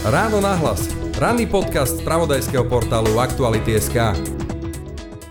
Ráno 0.00 0.40
nahlas. 0.40 0.88
Ranný 1.20 1.44
podcast 1.44 2.00
z 2.00 2.04
pravodajského 2.08 2.64
portálu 2.64 3.20
Aktuality.sk 3.20 4.16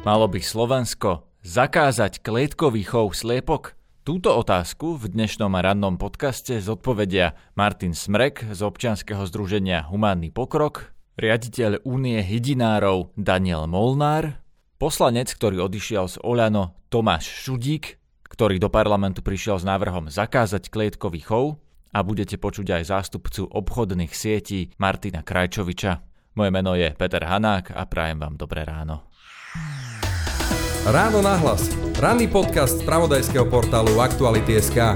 Malo 0.06 0.30
by 0.30 0.38
Slovensko 0.38 1.26
zakázať 1.42 2.22
klietkový 2.22 2.86
chov 2.86 3.18
sliepok? 3.18 3.74
Túto 4.06 4.30
otázku 4.38 4.94
v 4.94 5.10
dnešnom 5.10 5.58
rannom 5.58 5.98
podcaste 5.98 6.62
zodpovedia 6.62 7.34
Martin 7.58 7.98
Smrek 7.98 8.46
z 8.54 8.62
občianskeho 8.62 9.26
združenia 9.26 9.90
Humánny 9.90 10.30
pokrok, 10.30 10.94
riaditeľ 11.18 11.82
Únie 11.82 12.22
hydinárov 12.22 13.18
Daniel 13.18 13.66
Molnár, 13.66 14.38
poslanec, 14.78 15.34
ktorý 15.34 15.66
odišiel 15.66 16.06
z 16.14 16.22
Oľano 16.22 16.78
Tomáš 16.94 17.26
Šudík, 17.26 17.98
ktorý 18.30 18.62
do 18.62 18.70
parlamentu 18.70 19.26
prišiel 19.26 19.58
s 19.58 19.66
návrhom 19.66 20.14
zakázať 20.14 20.70
klietkový 20.70 21.26
chov 21.26 21.58
a 21.90 22.00
budete 22.06 22.38
počuť 22.38 22.82
aj 22.82 22.84
zástupcu 22.90 23.50
obchodných 23.50 24.14
sietí 24.14 24.70
Martina 24.78 25.26
Krajčoviča. 25.26 26.06
Moje 26.38 26.50
meno 26.54 26.78
je 26.78 26.94
Peter 26.94 27.26
Hanák 27.26 27.74
a 27.74 27.84
prajem 27.90 28.22
vám 28.22 28.38
dobré 28.38 28.64
ráno. 28.64 29.10
Ráno 30.88 31.20
nahlas. 31.20 31.68
Ranný 32.00 32.32
podcast 32.32 32.80
z 32.80 32.88
pravodajského 32.88 33.44
portálu 33.52 34.00
Aktuality.sk 34.00 34.96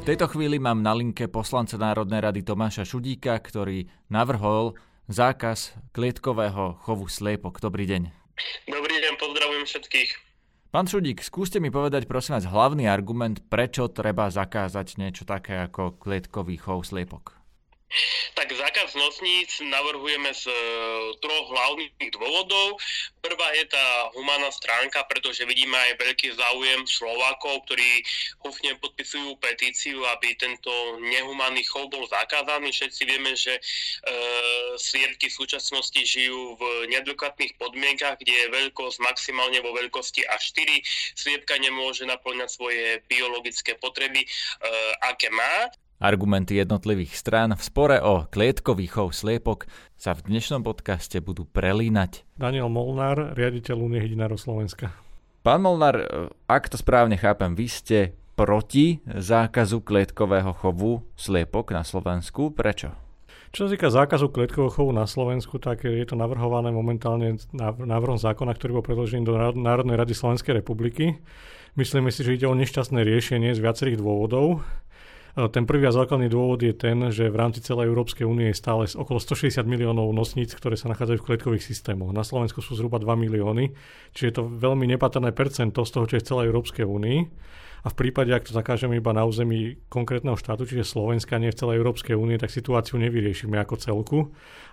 V 0.00 0.04
tejto 0.04 0.26
chvíli 0.26 0.58
mám 0.58 0.82
na 0.82 0.90
linke 0.96 1.30
poslanca 1.30 1.78
Národnej 1.78 2.24
rady 2.24 2.40
Tomáša 2.42 2.82
Šudíka, 2.82 3.38
ktorý 3.38 3.86
navrhol 4.10 4.74
zákaz 5.06 5.78
klietkového 5.94 6.80
chovu 6.82 7.06
sliepok. 7.06 7.62
Dobrý 7.62 7.86
deň. 7.86 8.02
Dobrý 8.66 8.96
deň, 8.98 9.14
pozdravujem 9.20 9.64
všetkých. 9.64 10.27
Pán 10.68 10.84
Šudík, 10.84 11.24
skúste 11.24 11.64
mi 11.64 11.72
povedať 11.72 12.04
prosím 12.04 12.36
vás 12.36 12.44
hlavný 12.44 12.92
argument, 12.92 13.40
prečo 13.48 13.88
treba 13.88 14.28
zakázať 14.28 15.00
niečo 15.00 15.24
také 15.24 15.64
ako 15.64 15.96
klietkový 15.96 16.60
chov 16.60 16.84
sliepok. 16.84 17.37
Tak 18.36 18.52
zákaz 18.52 18.92
nosníc 18.94 19.64
navrhujeme 19.64 20.28
z 20.36 20.44
e, 20.44 20.54
troch 21.24 21.46
hlavných 21.48 22.12
dôvodov. 22.12 22.76
Prvá 23.24 23.48
je 23.56 23.64
tá 23.64 24.12
humánna 24.12 24.52
stránka, 24.52 25.08
pretože 25.08 25.48
vidíme 25.48 25.74
aj 25.74 25.96
veľký 25.96 26.36
záujem 26.36 26.84
Slovákov, 26.84 27.64
ktorí 27.64 28.04
húfne 28.44 28.76
podpisujú 28.78 29.40
petíciu, 29.40 30.04
aby 30.04 30.36
tento 30.36 30.70
nehumánny 31.00 31.64
chov 31.64 31.88
bol 31.88 32.04
zakázaný. 32.12 32.76
Všetci 32.76 33.02
vieme, 33.08 33.32
že 33.32 33.56
e, 33.56 33.62
sliepky 34.76 35.32
v 35.32 35.38
súčasnosti 35.40 35.98
žijú 36.04 36.60
v 36.60 36.92
neadekvátnych 36.92 37.56
podmienkach, 37.56 38.20
kde 38.20 38.36
je 38.36 38.54
veľkosť 38.54 39.00
maximálne 39.00 39.64
vo 39.64 39.72
veľkosti 39.72 40.28
A4. 40.28 40.84
Sliepka 41.16 41.56
nemôže 41.56 42.04
naplňať 42.04 42.48
svoje 42.52 43.00
biologické 43.08 43.80
potreby, 43.80 44.22
e, 44.22 44.28
aké 45.08 45.32
má. 45.32 45.72
Argumenty 45.98 46.54
jednotlivých 46.54 47.18
strán 47.18 47.58
v 47.58 47.62
spore 47.62 47.98
o 47.98 48.30
klietkový 48.30 48.86
chov 48.86 49.18
sliepok 49.18 49.66
sa 49.98 50.14
v 50.14 50.30
dnešnom 50.30 50.62
podcaste 50.62 51.18
budú 51.18 51.42
prelínať. 51.42 52.22
Daniel 52.38 52.70
Molnár, 52.70 53.34
riaditeľ 53.34 53.82
Únie 53.82 53.98
hydinárov 53.98 54.38
Slovenska. 54.38 54.94
Pán 55.42 55.58
Molnár, 55.58 56.06
ak 56.46 56.70
to 56.70 56.78
správne 56.78 57.18
chápem, 57.18 57.58
vy 57.58 57.66
ste 57.66 57.98
proti 58.38 59.02
zákazu 59.10 59.82
klietkového 59.82 60.54
chovu 60.54 61.02
sliepok 61.18 61.74
na 61.74 61.82
Slovensku. 61.82 62.54
Prečo? 62.54 62.94
Čo 63.50 63.66
sa 63.66 63.74
týka 63.74 63.90
zákazu 63.90 64.30
klietkového 64.30 64.70
chovu 64.70 64.94
na 64.94 65.02
Slovensku, 65.02 65.58
tak 65.58 65.82
je 65.82 66.06
to 66.06 66.14
navrhované 66.14 66.70
momentálne 66.70 67.42
návrhom 67.58 68.22
zákona, 68.22 68.54
ktorý 68.54 68.78
bol 68.78 68.86
predložený 68.86 69.26
do 69.26 69.34
Národnej 69.34 69.98
rady 69.98 70.14
Slovenskej 70.14 70.62
republiky. 70.62 71.18
Myslíme 71.74 72.14
si, 72.14 72.22
že 72.22 72.38
ide 72.38 72.46
o 72.46 72.54
nešťastné 72.54 73.02
riešenie 73.02 73.50
z 73.50 73.58
viacerých 73.58 73.98
dôvodov. 73.98 74.62
Ten 75.36 75.68
prvý 75.68 75.86
a 75.86 75.94
základný 75.94 76.32
dôvod 76.32 76.62
je 76.64 76.74
ten, 76.74 76.98
že 77.12 77.28
v 77.30 77.36
rámci 77.36 77.62
celej 77.62 77.92
Európskej 77.92 78.26
únie 78.26 78.50
je 78.50 78.58
stále 78.58 78.88
okolo 78.90 79.22
160 79.22 79.62
miliónov 79.68 80.10
nosníc, 80.10 80.50
ktoré 80.56 80.74
sa 80.74 80.90
nachádzajú 80.90 81.18
v 81.20 81.26
klietkových 81.30 81.62
systémoch. 81.62 82.10
Na 82.10 82.26
Slovensku 82.26 82.58
sú 82.58 82.74
zhruba 82.74 82.98
2 82.98 83.14
milióny, 83.14 83.70
čiže 84.16 84.26
je 84.26 84.34
to 84.34 84.44
veľmi 84.48 84.88
nepatrné 84.90 85.30
percento 85.30 85.86
z 85.86 85.90
toho, 85.94 86.04
čo 86.10 86.16
je 86.18 86.22
v 86.24 86.28
celej 86.28 86.44
Európskej 86.50 86.84
únii. 86.88 87.18
A 87.86 87.94
v 87.94 87.94
prípade, 87.94 88.34
ak 88.34 88.50
to 88.50 88.52
zakážeme 88.58 88.98
iba 88.98 89.14
na 89.14 89.22
území 89.22 89.78
konkrétneho 89.86 90.34
štátu, 90.34 90.66
čiže 90.66 90.82
Slovenska, 90.82 91.38
nie 91.38 91.54
v 91.54 91.60
celej 91.62 91.78
Európskej 91.78 92.18
únie, 92.18 92.34
tak 92.34 92.50
situáciu 92.50 92.98
nevyriešime 92.98 93.54
ako 93.62 93.74
celku 93.78 94.18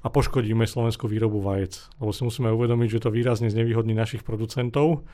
a 0.01 0.09
poškodíme 0.09 0.65
slovenskú 0.65 1.05
výrobu 1.05 1.37
vajec. 1.45 1.77
Lebo 2.01 2.09
si 2.09 2.25
musíme 2.25 2.49
uvedomiť, 2.49 2.97
že 2.97 3.03
to 3.05 3.13
výrazne 3.13 3.53
znevýhodní 3.53 3.93
našich 3.93 4.25
producentov 4.25 5.05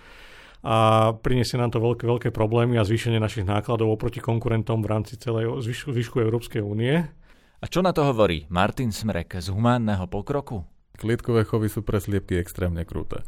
a 0.61 1.09
priniesie 1.17 1.57
nám 1.57 1.73
to 1.73 1.81
veľké, 1.81 2.05
veľké 2.05 2.29
problémy 2.29 2.77
a 2.77 2.85
zvýšenie 2.85 3.17
našich 3.17 3.49
nákladov 3.49 3.97
oproti 3.97 4.21
konkurentom 4.21 4.85
v 4.85 4.91
rámci 4.93 5.17
celej 5.17 5.49
zvyšku, 5.65 5.89
zvyšku 5.93 6.17
Európskej 6.21 6.61
únie. 6.61 7.01
A 7.61 7.65
čo 7.65 7.81
na 7.81 7.93
to 7.93 8.05
hovorí 8.05 8.45
Martin 8.49 8.93
Smrek 8.93 9.41
z 9.41 9.49
humánneho 9.49 10.05
pokroku? 10.05 10.65
Klietkové 10.97 11.45
chovy 11.49 11.65
sú 11.65 11.81
pre 11.81 11.97
sliepky 11.97 12.37
extrémne 12.37 12.85
kruté. 12.85 13.25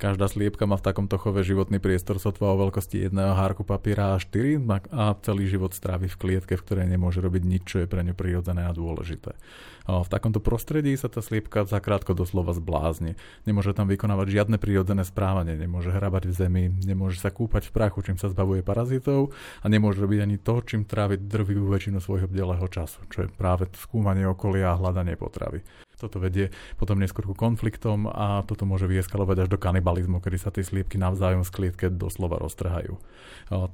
Každá 0.00 0.32
sliepka 0.32 0.64
má 0.64 0.80
v 0.80 0.86
takomto 0.88 1.20
chove 1.20 1.44
životný 1.44 1.76
priestor 1.76 2.16
sotva 2.16 2.56
o 2.56 2.60
veľkosti 2.64 3.04
jedného 3.04 3.36
hárku 3.36 3.68
papiera 3.68 4.16
A4 4.16 4.56
a 4.96 5.12
celý 5.20 5.44
život 5.44 5.76
strávi 5.76 6.08
v 6.08 6.16
klietke, 6.16 6.56
v 6.56 6.64
ktorej 6.64 6.88
nemôže 6.88 7.20
robiť 7.20 7.42
nič, 7.44 7.62
čo 7.68 7.76
je 7.84 7.86
pre 7.86 8.00
ňu 8.00 8.16
prirodzené 8.16 8.64
a 8.64 8.72
dôležité. 8.72 9.36
V 9.84 10.08
takomto 10.08 10.40
prostredí 10.40 10.96
sa 10.96 11.12
tá 11.12 11.20
sliepka 11.20 11.68
zakrátko 11.68 12.16
doslova 12.16 12.56
zblázni. 12.56 13.20
Nemôže 13.44 13.76
tam 13.76 13.92
vykonávať 13.92 14.40
žiadne 14.40 14.56
prirodzené 14.56 15.04
správanie, 15.04 15.60
nemôže 15.60 15.92
hrabať 15.92 16.32
v 16.32 16.32
zemi, 16.32 16.64
nemôže 16.80 17.20
sa 17.20 17.28
kúpať 17.28 17.68
v 17.68 17.74
prachu, 17.76 18.00
čím 18.00 18.16
sa 18.16 18.32
zbavuje 18.32 18.64
parazitov 18.64 19.36
a 19.60 19.68
nemôže 19.68 20.00
robiť 20.00 20.24
ani 20.24 20.40
to, 20.40 20.64
čím 20.64 20.88
tráviť 20.88 21.28
drvivú 21.28 21.68
väčšinu 21.68 22.00
svojho 22.00 22.24
bdelého 22.24 22.64
času, 22.72 23.04
čo 23.12 23.28
je 23.28 23.28
práve 23.28 23.68
skúmanie 23.76 24.24
okolia 24.24 24.72
a 24.72 24.80
hľadanie 24.80 25.20
potravy. 25.20 25.60
Toto 26.00 26.16
vedie 26.16 26.48
potom 26.80 26.96
neskôr 26.96 27.28
ku 27.28 27.36
konfliktom 27.36 28.08
a 28.08 28.40
toto 28.48 28.64
môže 28.64 28.88
vyeskalovať 28.88 29.44
až 29.44 29.48
do 29.52 29.60
kanibalizmu, 29.60 30.24
kedy 30.24 30.38
sa 30.40 30.48
tie 30.48 30.64
sliepky 30.64 30.96
navzájom 30.96 31.44
z 31.44 31.50
klietke 31.52 31.86
doslova 31.92 32.40
roztrhajú. 32.40 32.96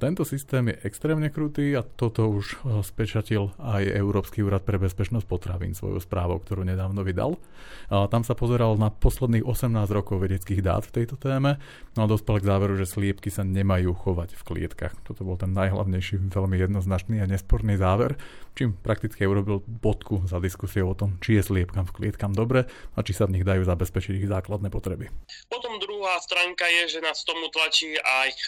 Tento 0.03 0.27
systém 0.27 0.67
je 0.67 0.75
extrémne 0.83 1.31
krutý 1.31 1.71
a 1.77 1.87
toto 1.87 2.27
už 2.27 2.59
spečatil 2.83 3.55
aj 3.61 3.87
Európsky 3.95 4.43
úrad 4.43 4.67
pre 4.67 4.75
bezpečnosť 4.75 5.23
potravín 5.23 5.71
svojou 5.77 6.03
správou, 6.03 6.43
ktorú 6.43 6.67
nedávno 6.67 7.05
vydal. 7.07 7.39
Tam 7.87 8.25
sa 8.25 8.33
pozeral 8.33 8.75
na 8.75 8.89
posledných 8.89 9.45
18 9.45 9.71
rokov 9.93 10.19
vedeckých 10.19 10.65
dát 10.65 10.83
v 10.83 10.91
tejto 11.01 11.15
téme 11.15 11.61
no 11.93 12.03
a 12.03 12.09
dospel 12.09 12.41
k 12.41 12.49
záveru, 12.49 12.73
že 12.73 12.89
sliepky 12.89 13.29
sa 13.29 13.45
nemajú 13.45 13.93
chovať 13.93 14.33
v 14.33 14.41
klietkach. 14.41 14.97
Toto 15.05 15.21
bol 15.21 15.37
ten 15.37 15.53
najhlavnejší, 15.53 16.25
veľmi 16.33 16.57
jednoznačný 16.57 17.21
a 17.21 17.29
nesporný 17.29 17.77
záver, 17.77 18.17
čím 18.57 18.73
prakticky 18.73 19.29
urobil 19.29 19.61
bodku 19.61 20.25
za 20.25 20.41
diskusiou 20.41 20.89
o 20.89 20.97
tom, 20.97 21.21
či 21.21 21.37
je 21.37 21.45
sliepkam 21.45 21.85
v 21.85 21.93
klietkach 21.93 22.16
kam 22.17 22.33
dobre 22.33 22.65
a 22.67 22.99
či 23.05 23.13
sa 23.13 23.29
v 23.29 23.39
nich 23.39 23.45
dajú 23.45 23.63
zabezpečiť 23.63 24.13
ich 24.17 24.27
základné 24.27 24.73
potreby. 24.73 25.07
Potom 25.47 25.77
druhá 25.77 26.17
stránka 26.19 26.65
je, 26.67 26.97
že 26.97 26.99
nás 27.05 27.21
tomu 27.23 27.47
tlačí 27.53 27.93
aj 27.95 28.29
e, 28.33 28.45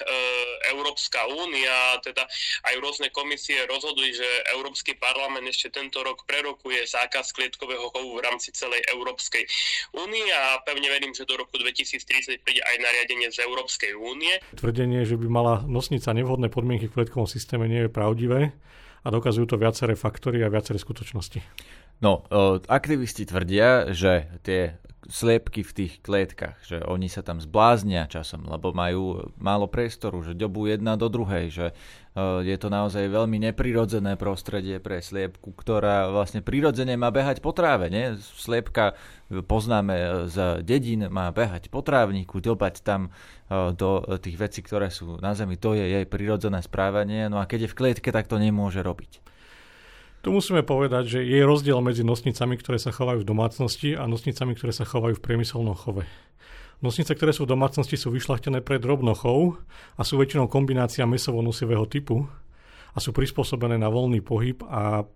Európska 0.74 1.24
únia, 1.30 2.02
teda 2.02 2.25
aj 2.69 2.75
rôzne 2.81 3.07
komisie 3.13 3.63
rozhodli, 3.69 4.12
že 4.12 4.28
Európsky 4.57 4.97
parlament 4.97 5.46
ešte 5.47 5.69
tento 5.69 6.02
rok 6.02 6.25
prerokuje 6.25 6.90
zákaz 6.90 7.31
klietkového 7.38 7.94
chovu 7.94 8.18
v 8.18 8.25
rámci 8.25 8.50
celej 8.52 8.81
Európskej 8.90 9.46
únie 9.96 10.28
a 10.34 10.59
pevne 10.66 10.90
verím, 10.90 11.13
že 11.13 11.30
do 11.30 11.38
roku 11.38 11.56
2030 11.62 12.41
príde 12.41 12.66
aj 12.66 12.75
nariadenie 12.81 13.30
z 13.30 13.46
Európskej 13.46 13.94
únie. 13.94 14.41
Tvrdenie, 14.57 15.06
že 15.06 15.16
by 15.16 15.28
mala 15.30 15.53
nosnica 15.69 16.09
nevhodné 16.12 16.50
podmienky 16.50 16.90
v 16.90 16.96
klietkovom 17.00 17.30
systéme 17.30 17.69
nie 17.69 17.86
je 17.86 17.91
pravdivé 17.94 18.51
a 19.03 19.07
dokazujú 19.07 19.56
to 19.56 19.62
viaceré 19.62 19.96
faktory 19.96 20.44
a 20.44 20.51
viaceré 20.51 20.75
skutočnosti. 20.75 21.40
No, 22.00 22.24
aktivisti 22.72 23.28
tvrdia, 23.28 23.92
že 23.92 24.32
tie 24.48 24.80
sliepky 25.10 25.66
v 25.66 25.74
tých 25.74 25.94
klietkach, 26.06 26.62
že 26.62 26.86
oni 26.86 27.10
sa 27.10 27.26
tam 27.26 27.42
zbláznia 27.42 28.06
časom, 28.06 28.46
lebo 28.46 28.70
majú 28.78 29.34
málo 29.42 29.66
priestoru, 29.66 30.22
že 30.22 30.38
ďobu 30.38 30.70
jedna 30.70 31.02
do 31.02 31.10
druhej, 31.10 31.50
že 31.50 31.68
je 32.46 32.58
to 32.62 32.70
naozaj 32.70 33.10
veľmi 33.10 33.42
neprirodzené 33.42 34.22
prostredie 34.22 34.78
pre 34.78 35.02
sliepku, 35.02 35.50
ktorá 35.58 36.14
vlastne 36.14 36.46
prirodzene 36.46 36.94
má 36.94 37.10
behať 37.10 37.42
po 37.42 37.57
tráve. 37.57 37.90
Nie? 37.90 38.22
Sliepka 38.22 38.94
poznáme 39.50 40.30
z 40.30 40.62
dedín, 40.62 41.10
má 41.10 41.34
behať 41.34 41.74
po 41.74 41.81
trávniku, 41.81 42.38
dobať 42.38 42.86
tam 42.86 43.10
do 43.50 44.06
tých 44.22 44.38
vecí, 44.38 44.62
ktoré 44.62 44.94
sú 44.94 45.18
na 45.18 45.34
zemi. 45.34 45.57
To 45.57 45.74
je 45.74 45.90
jej 45.90 46.06
prirodzené 46.06 46.62
správanie. 46.62 47.34
No 47.34 47.42
a 47.42 47.50
keď 47.50 47.66
je 47.66 47.72
v 47.74 47.78
klietke, 47.81 48.13
tak 48.13 48.30
to 48.30 48.38
nemôže 48.38 48.86
robiť. 48.86 49.25
Tu 50.19 50.36
musíme 50.36 50.68
povedať, 50.68 51.16
že 51.16 51.19
je 51.24 51.39
rozdiel 51.48 51.80
medzi 51.80 52.04
nosnicami, 52.04 52.60
ktoré 52.60 52.75
sa 52.75 52.92
chovajú 52.92 53.24
v 53.24 53.30
domácnosti 53.30 53.95
a 53.95 54.04
nosnicami, 54.04 54.51
ktoré 54.51 54.75
sa 54.75 54.83
chovajú 54.83 55.16
v 55.16 55.24
priemyselnom 55.24 55.71
chove. 55.80 56.04
Nosnice, 56.83 57.16
ktoré 57.16 57.31
sú 57.31 57.48
v 57.48 57.56
domácnosti, 57.56 57.95
sú 57.95 58.12
vyšľachtené 58.12 58.60
pre 58.60 58.80
drobnochov 58.83 59.60
a 59.95 60.01
sú 60.04 60.19
väčšinou 60.19 60.51
kombinácia 60.51 61.07
mesovo-nosivého 61.07 61.88
typu 61.88 62.27
a 62.92 62.98
sú 63.00 63.16
prispôsobené 63.16 63.80
na 63.80 63.88
voľný 63.88 64.19
pohyb 64.19 64.60
a 64.68 65.07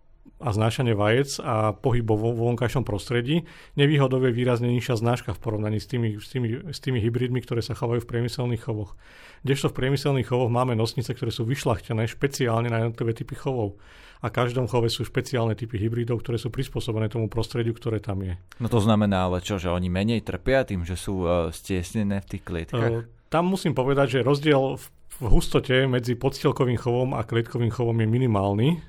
a 0.43 0.51
znášanie 0.51 0.91
vajec 0.91 1.39
a 1.39 1.71
pohyb 1.71 2.03
vo 2.03 2.35
vonkajšom 2.35 2.83
prostredí. 2.83 3.47
Nevýhodou 3.79 4.19
je 4.27 4.35
výrazne 4.35 4.67
nižšia 4.75 4.99
znáška 4.99 5.31
v 5.31 5.39
porovnaní 5.39 5.79
s 5.79 5.87
tými, 5.87 6.19
s, 6.19 6.27
tými, 6.31 6.67
s 6.67 6.79
tými 6.83 6.99
hybridmi, 6.99 7.39
ktoré 7.39 7.63
sa 7.63 7.75
chovajú 7.75 8.03
v 8.03 8.09
priemyselných 8.11 8.63
chovoch. 8.63 8.99
Kdežto 9.47 9.71
v 9.71 9.77
priemyselných 9.79 10.27
chovoch 10.27 10.51
máme 10.51 10.75
nosnice, 10.75 11.15
ktoré 11.15 11.31
sú 11.31 11.47
vyšlachtené 11.47 12.11
špeciálne 12.11 12.67
na 12.67 12.83
jednotlivé 12.83 13.15
typy 13.15 13.39
chovov 13.39 13.79
a 14.23 14.31
každom 14.31 14.71
chove 14.71 14.87
sú 14.87 15.03
špeciálne 15.03 15.51
typy 15.51 15.75
hybridov, 15.75 16.23
ktoré 16.23 16.39
sú 16.39 16.47
prispôsobené 16.47 17.11
tomu 17.11 17.27
prostrediu, 17.27 17.75
ktoré 17.75 17.99
tam 17.99 18.23
je. 18.23 18.39
No 18.63 18.71
to 18.71 18.79
znamená 18.79 19.27
ale 19.27 19.43
čo, 19.43 19.59
že 19.59 19.67
oni 19.67 19.91
menej 19.91 20.23
trpia 20.23 20.63
tým, 20.63 20.87
že 20.87 20.95
sú 20.95 21.27
uh, 21.27 21.51
stiesnené 21.51 22.23
v 22.23 22.27
tých 22.31 22.43
klietkach? 22.47 23.03
Uh, 23.03 23.03
tam 23.27 23.51
musím 23.51 23.75
povedať, 23.75 24.19
že 24.19 24.19
rozdiel 24.23 24.79
v, 24.79 24.85
v 25.19 25.25
hustote 25.27 25.75
medzi 25.91 26.15
podstielkovým 26.15 26.79
chovom 26.79 27.11
a 27.11 27.27
klietkovým 27.27 27.67
chovom 27.67 27.99
je 27.99 28.07
minimálny. 28.07 28.79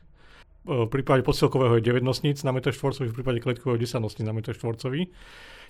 Uh, 0.70 0.86
v 0.86 1.02
prípade 1.02 1.26
podstielkového 1.26 1.82
je 1.82 1.86
9 1.90 2.06
nosníc 2.06 2.46
na 2.46 2.54
m 2.54 2.62
štvorcový, 2.62 3.10
v 3.10 3.19
prípade 3.19 3.42
klietkového 3.42 3.82
10 3.82 4.06
nosníc 4.06 4.22
na 4.22 4.31
m 4.31 4.38
štvorcový. 4.38 5.10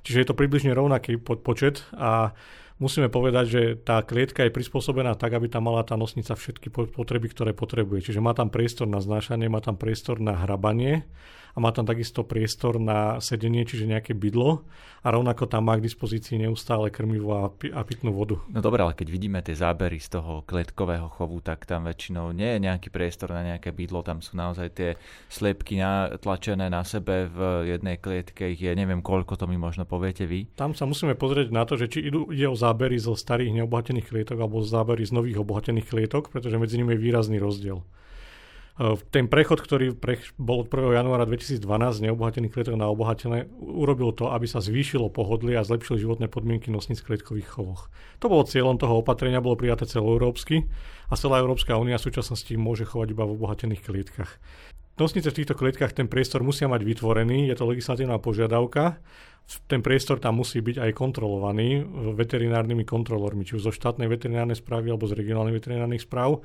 Čiže 0.04 0.20
je 0.20 0.26
to 0.28 0.36
približne 0.36 0.76
rovnaký 0.76 1.16
počet 1.16 1.88
a 1.96 2.36
musíme 2.84 3.08
povedať, 3.08 3.44
že 3.48 3.62
tá 3.80 4.04
klietka 4.04 4.44
je 4.44 4.52
prispôsobená 4.52 5.16
tak, 5.16 5.32
aby 5.32 5.48
tam 5.48 5.72
mala 5.72 5.80
tá 5.80 5.96
nosnica 5.96 6.36
všetky 6.36 6.68
potreby, 6.68 7.32
ktoré 7.32 7.56
potrebuje. 7.56 8.12
Čiže 8.12 8.20
má 8.20 8.36
tam 8.36 8.52
priestor 8.52 8.84
na 8.84 9.00
znášanie, 9.00 9.48
má 9.48 9.64
tam 9.64 9.80
priestor 9.80 10.20
na 10.20 10.36
hrabanie 10.36 11.08
a 11.54 11.62
má 11.62 11.70
tam 11.70 11.86
takisto 11.86 12.26
priestor 12.26 12.82
na 12.82 13.22
sedenie, 13.22 13.62
čiže 13.62 13.86
nejaké 13.86 14.12
bydlo 14.12 14.66
a 15.04 15.12
rovnako 15.12 15.46
tam 15.46 15.70
má 15.70 15.78
k 15.78 15.86
dispozícii 15.86 16.42
neustále 16.42 16.90
krmivo 16.90 17.30
a, 17.30 17.44
a 17.52 17.80
pitnú 17.86 18.10
vodu. 18.10 18.42
No 18.50 18.58
dobre, 18.58 18.82
ale 18.82 18.98
keď 18.98 19.06
vidíme 19.06 19.38
tie 19.38 19.54
zábery 19.54 20.02
z 20.02 20.18
toho 20.18 20.42
kletkového 20.42 21.06
chovu, 21.12 21.38
tak 21.38 21.62
tam 21.62 21.86
väčšinou 21.86 22.34
nie 22.34 22.58
je 22.58 22.64
nejaký 22.66 22.90
priestor 22.90 23.30
na 23.30 23.54
nejaké 23.54 23.70
bydlo, 23.70 24.02
tam 24.02 24.18
sú 24.18 24.34
naozaj 24.34 24.68
tie 24.74 24.90
sliepky 25.30 25.78
natlačené 25.78 26.66
na 26.66 26.82
sebe 26.82 27.30
v 27.30 27.70
jednej 27.70 28.02
klietke, 28.02 28.50
ich 28.50 28.64
je 28.64 28.74
neviem 28.74 28.98
koľko, 28.98 29.38
to 29.38 29.46
mi 29.46 29.54
možno 29.54 29.86
poviete 29.86 30.26
vy. 30.26 30.50
Tam 30.58 30.74
sa 30.74 30.90
musíme 30.90 31.14
pozrieť 31.14 31.54
na 31.54 31.62
to, 31.62 31.78
že 31.78 31.86
či 31.86 32.10
idú, 32.10 32.34
ide 32.34 32.50
o 32.50 32.58
zábery 32.74 32.98
zo 32.98 33.14
starých 33.14 33.62
neobohatených 33.62 34.10
klietok 34.10 34.42
alebo 34.42 34.58
zábery 34.66 35.06
z 35.06 35.14
nových 35.14 35.38
obohatených 35.46 35.86
klietok, 35.86 36.34
pretože 36.34 36.58
medzi 36.58 36.82
nimi 36.82 36.98
je 36.98 37.04
výrazný 37.06 37.38
rozdiel. 37.38 37.86
Eh, 38.74 38.98
ten 39.14 39.30
prechod, 39.30 39.62
ktorý 39.62 39.94
bol 40.34 40.66
od 40.66 40.68
1. 40.68 40.98
januára 40.98 41.30
2012 41.30 41.62
z 41.94 42.10
neobohatených 42.10 42.50
klietok 42.50 42.74
na 42.74 42.90
obohatené, 42.90 43.46
urobil 43.62 44.10
to, 44.10 44.34
aby 44.34 44.50
sa 44.50 44.58
zvýšilo 44.58 45.14
pohodlie 45.14 45.54
a 45.54 45.62
zlepšili 45.62 46.02
životné 46.02 46.26
podmienky 46.26 46.74
nosníc 46.74 46.98
v 46.98 47.14
klietkových 47.14 47.54
chovoch. 47.54 47.86
To 48.18 48.26
bolo 48.26 48.42
cieľom 48.42 48.74
toho 48.74 48.98
opatrenia, 48.98 49.38
bolo 49.38 49.54
prijaté 49.54 49.86
celoeurópsky 49.86 50.66
a 51.06 51.14
celá 51.14 51.38
Európska 51.38 51.78
únia 51.78 52.02
v 52.02 52.06
súčasnosti 52.10 52.50
môže 52.58 52.82
chovať 52.82 53.14
iba 53.14 53.22
v 53.22 53.38
obohatených 53.38 53.86
klietkach. 53.86 54.42
Nosnice 54.94 55.34
v 55.34 55.38
týchto 55.42 55.58
klietkach 55.58 55.90
ten 55.90 56.06
priestor 56.06 56.46
musia 56.46 56.70
mať 56.70 56.86
vytvorený, 56.86 57.50
je 57.50 57.56
to 57.58 57.66
legislatívna 57.66 58.22
požiadavka. 58.22 59.02
Ten 59.68 59.84
priestor 59.84 60.22
tam 60.22 60.40
musí 60.40 60.62
byť 60.64 60.80
aj 60.80 60.90
kontrolovaný 60.96 61.84
veterinárnymi 62.16 62.86
kontrolormi, 62.86 63.44
či 63.44 63.60
už 63.60 63.68
zo 63.68 63.72
štátnej 63.74 64.08
veterinárnej 64.08 64.56
správy 64.56 64.94
alebo 64.94 65.04
z 65.10 65.18
regionálnych 65.18 65.58
veterinárnych 65.60 66.06
správ 66.06 66.40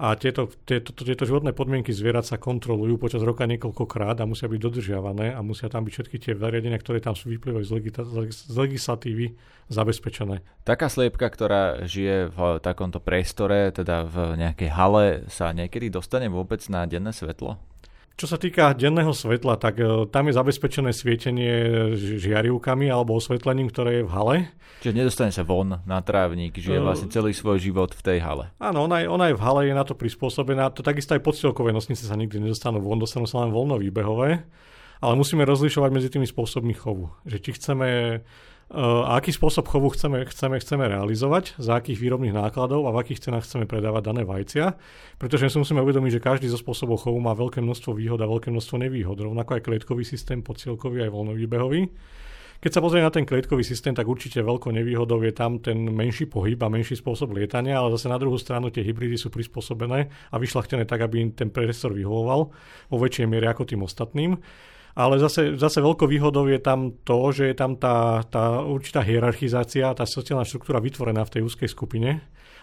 a 0.00 0.16
tieto, 0.16 0.48
tieto, 0.64 0.96
tieto 0.96 1.28
životné 1.28 1.52
podmienky 1.52 1.92
zvierat 1.92 2.24
sa 2.24 2.40
kontrolujú 2.40 2.96
počas 2.96 3.20
roka 3.20 3.44
niekoľkokrát 3.44 4.16
a 4.16 4.24
musia 4.24 4.48
byť 4.48 4.56
dodržiavané 4.56 5.36
a 5.36 5.44
musia 5.44 5.68
tam 5.68 5.84
byť 5.84 5.92
všetky 5.92 6.16
tie 6.16 6.32
zariadenia, 6.40 6.80
ktoré 6.80 7.04
tam 7.04 7.12
sú 7.12 7.28
vyplývajú 7.28 7.64
z, 7.68 7.72
legita- 7.76 8.08
z 8.32 8.56
legislatívy 8.56 9.36
zabezpečené. 9.68 10.40
Taká 10.64 10.88
sliepka, 10.88 11.28
ktorá 11.28 11.84
žije 11.84 12.32
v 12.32 12.40
takomto 12.64 12.96
priestore, 12.96 13.76
teda 13.76 14.08
v 14.08 14.40
nejakej 14.40 14.70
hale, 14.72 15.04
sa 15.28 15.52
niekedy 15.52 15.92
dostane 15.92 16.32
vôbec 16.32 16.64
na 16.72 16.88
denné 16.88 17.12
svetlo? 17.12 17.60
Čo 18.20 18.28
sa 18.28 18.36
týka 18.36 18.76
denného 18.76 19.16
svetla, 19.16 19.56
tak 19.56 19.80
e, 19.80 20.04
tam 20.12 20.28
je 20.28 20.36
zabezpečené 20.36 20.92
svietenie 20.92 21.52
žiarivkami 21.96 22.92
alebo 22.92 23.16
osvetlením, 23.16 23.72
ktoré 23.72 24.04
je 24.04 24.04
v 24.04 24.12
hale. 24.12 24.36
Čiže 24.84 24.92
nedostane 24.92 25.32
sa 25.32 25.40
von 25.40 25.80
na 25.88 25.98
trávnik, 26.04 26.52
žije 26.52 26.80
uh, 26.80 26.84
vlastne 26.84 27.08
celý 27.08 27.32
svoj 27.32 27.56
život 27.56 27.96
v 27.96 28.02
tej 28.04 28.18
hale. 28.20 28.52
Áno, 28.60 28.84
ona 28.84 29.00
je, 29.00 29.08
ona 29.08 29.32
je 29.32 29.40
v 29.40 29.44
hale, 29.44 29.60
je 29.68 29.74
na 29.76 29.88
to 29.88 29.96
prispôsobená. 29.96 30.68
To 30.76 30.84
takisto 30.84 31.16
aj 31.16 31.24
podstielkové 31.24 31.72
nosnice 31.72 32.04
sa 32.04 32.12
nikdy 32.12 32.44
nedostanú 32.44 32.84
von, 32.84 33.00
dostanú 33.00 33.24
sa 33.24 33.40
len 33.40 33.56
voľno 33.56 33.80
výbehové. 33.80 34.44
Ale 35.00 35.14
musíme 35.16 35.48
rozlišovať 35.48 35.88
medzi 35.88 36.12
tými 36.12 36.28
spôsobmi 36.28 36.76
chovu. 36.76 37.08
Že 37.24 37.36
či 37.40 37.50
chceme 37.56 37.88
a 38.70 39.18
aký 39.18 39.34
spôsob 39.34 39.66
chovu 39.66 39.90
chceme, 39.90 40.22
chceme, 40.30 40.62
chceme 40.62 40.86
realizovať, 40.86 41.58
za 41.58 41.82
akých 41.82 41.98
výrobných 41.98 42.38
nákladov 42.38 42.86
a 42.86 42.94
v 42.94 43.02
akých 43.02 43.26
cenách 43.26 43.42
chceme 43.42 43.66
predávať 43.66 44.02
dané 44.14 44.22
vajcia, 44.22 44.78
pretože 45.18 45.50
si 45.50 45.58
musíme 45.58 45.82
uvedomiť, 45.82 46.16
že 46.16 46.20
každý 46.22 46.46
zo 46.46 46.54
spôsobov 46.54 47.02
chovu 47.02 47.18
má 47.18 47.34
veľké 47.34 47.58
množstvo 47.58 47.98
výhod 47.98 48.22
a 48.22 48.30
veľké 48.30 48.54
množstvo 48.54 48.78
nevýhod, 48.78 49.18
rovnako 49.18 49.58
aj 49.58 49.66
klietkový 49.66 50.06
systém, 50.06 50.38
podsielkový 50.46 51.02
aj 51.02 51.10
voľnovýbehový. 51.10 51.90
Keď 52.60 52.70
sa 52.76 52.84
pozrieme 52.84 53.08
na 53.08 53.10
ten 53.10 53.26
klietkový 53.26 53.64
systém, 53.64 53.96
tak 53.96 54.04
určite 54.04 54.38
veľkou 54.38 54.70
nevýhodou 54.70 55.18
je 55.24 55.32
tam 55.32 55.58
ten 55.58 55.80
menší 55.80 56.30
pohyb 56.30 56.60
a 56.60 56.68
menší 56.68 56.94
spôsob 56.94 57.32
lietania, 57.32 57.80
ale 57.80 57.96
zase 57.96 58.06
na 58.06 58.20
druhú 58.20 58.36
stranu 58.36 58.70
tie 58.70 58.84
hybridy 58.84 59.16
sú 59.16 59.32
prispôsobené 59.32 60.12
a 60.30 60.36
vyšlachtené 60.36 60.84
tak, 60.84 61.02
aby 61.02 61.24
im 61.24 61.30
ten 61.32 61.48
priestor 61.48 61.90
vyhovoval 61.96 62.52
vo 62.86 62.96
väčšej 63.00 63.26
miere 63.26 63.48
ako 63.48 63.64
tým 63.64 63.80
ostatným. 63.82 64.36
Ale 64.94 65.22
zase, 65.22 65.54
zase 65.54 65.78
veľkou 65.78 66.06
výhodou 66.10 66.50
je 66.50 66.58
tam 66.58 66.90
to, 67.06 67.30
že 67.30 67.54
je 67.54 67.56
tam 67.56 67.78
tá, 67.78 68.26
tá 68.26 68.58
určitá 68.62 69.06
hierarchizácia, 69.06 69.94
tá 69.94 70.02
sociálna 70.02 70.42
štruktúra 70.42 70.82
vytvorená 70.82 71.22
v 71.22 71.38
tej 71.38 71.42
úzkej 71.46 71.68
skupine 71.70 72.20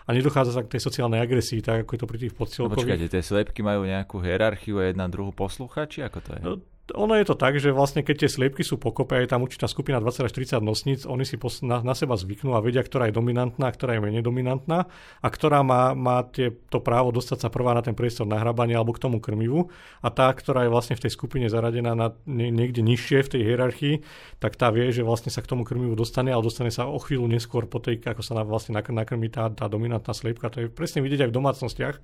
a 0.08 0.10
nedochádza 0.16 0.56
sa 0.56 0.62
k 0.64 0.76
tej 0.76 0.82
sociálnej 0.84 1.20
agresii, 1.20 1.60
tak 1.60 1.84
ako 1.84 1.92
je 1.96 2.00
to 2.00 2.08
pri 2.08 2.20
tých 2.20 2.34
podsielkových. 2.36 2.76
No 2.76 2.84
počkajte, 2.84 3.08
tie 3.12 3.24
slepky 3.24 3.60
majú 3.60 3.84
nejakú 3.84 4.24
hierarchiu 4.24 4.80
a 4.80 4.88
jedna 4.88 5.12
druhú 5.12 5.36
poslúcha, 5.36 5.88
či 5.88 6.04
ako 6.04 6.20
to 6.24 6.32
je? 6.36 6.42
No, 6.44 6.54
ono 6.96 7.20
je 7.20 7.26
to 7.28 7.36
tak, 7.36 7.60
že 7.60 7.76
vlastne 7.76 8.06
keď 8.06 8.16
tie 8.24 8.30
sliepky 8.32 8.64
sú 8.64 8.80
pokope, 8.80 9.20
je 9.20 9.28
tam 9.28 9.44
určitá 9.44 9.68
skupina 9.68 10.00
20 10.00 10.30
až 10.30 10.32
30 10.32 10.64
nosníc, 10.64 11.00
oni 11.04 11.28
si 11.28 11.36
pos- 11.36 11.60
na, 11.60 11.84
na 11.84 11.92
seba 11.92 12.16
zvyknú 12.16 12.56
a 12.56 12.64
vedia, 12.64 12.80
ktorá 12.80 13.12
je 13.12 13.18
dominantná, 13.18 13.68
ktorá 13.68 13.98
je 13.98 14.02
menej 14.08 14.24
dominantná 14.24 14.88
a 15.20 15.28
ktorá 15.28 15.66
má, 15.68 15.92
má 15.92 16.24
tie, 16.24 16.56
to 16.72 16.80
právo 16.80 17.12
dostať 17.12 17.44
sa 17.44 17.50
prvá 17.52 17.76
na 17.76 17.84
ten 17.84 17.92
priestor 17.92 18.24
nahrabania 18.24 18.80
alebo 18.80 18.96
k 18.96 19.04
tomu 19.04 19.20
krmivu 19.20 19.68
a 20.00 20.08
tá, 20.08 20.32
ktorá 20.32 20.64
je 20.64 20.72
vlastne 20.72 20.96
v 20.96 21.04
tej 21.04 21.12
skupine 21.12 21.52
zaradená 21.52 21.92
na, 21.92 22.16
nie, 22.24 22.54
niekde 22.54 22.80
nižšie 22.86 23.26
v 23.26 23.32
tej 23.36 23.42
hierarchii, 23.44 23.96
tak 24.40 24.56
tá 24.56 24.72
vie, 24.72 24.88
že 24.94 25.04
vlastne 25.04 25.34
sa 25.34 25.44
k 25.44 25.50
tomu 25.50 25.68
krmivu 25.68 25.98
dostane, 25.98 26.32
ale 26.32 26.46
dostane 26.46 26.72
sa 26.72 26.88
o 26.88 27.02
chvíľu 27.02 27.28
neskôr 27.28 27.68
po 27.68 27.84
tej, 27.84 28.00
ako 28.00 28.24
sa 28.24 28.40
vlastne 28.48 28.78
nakrmí 28.78 29.28
tá, 29.28 29.52
tá 29.52 29.68
dominantná 29.68 30.16
sliepka. 30.16 30.54
To 30.54 30.64
je 30.64 30.68
presne 30.72 31.04
vidieť 31.04 31.28
aj 31.28 31.30
v 31.34 31.38
domácnostiach, 31.42 31.96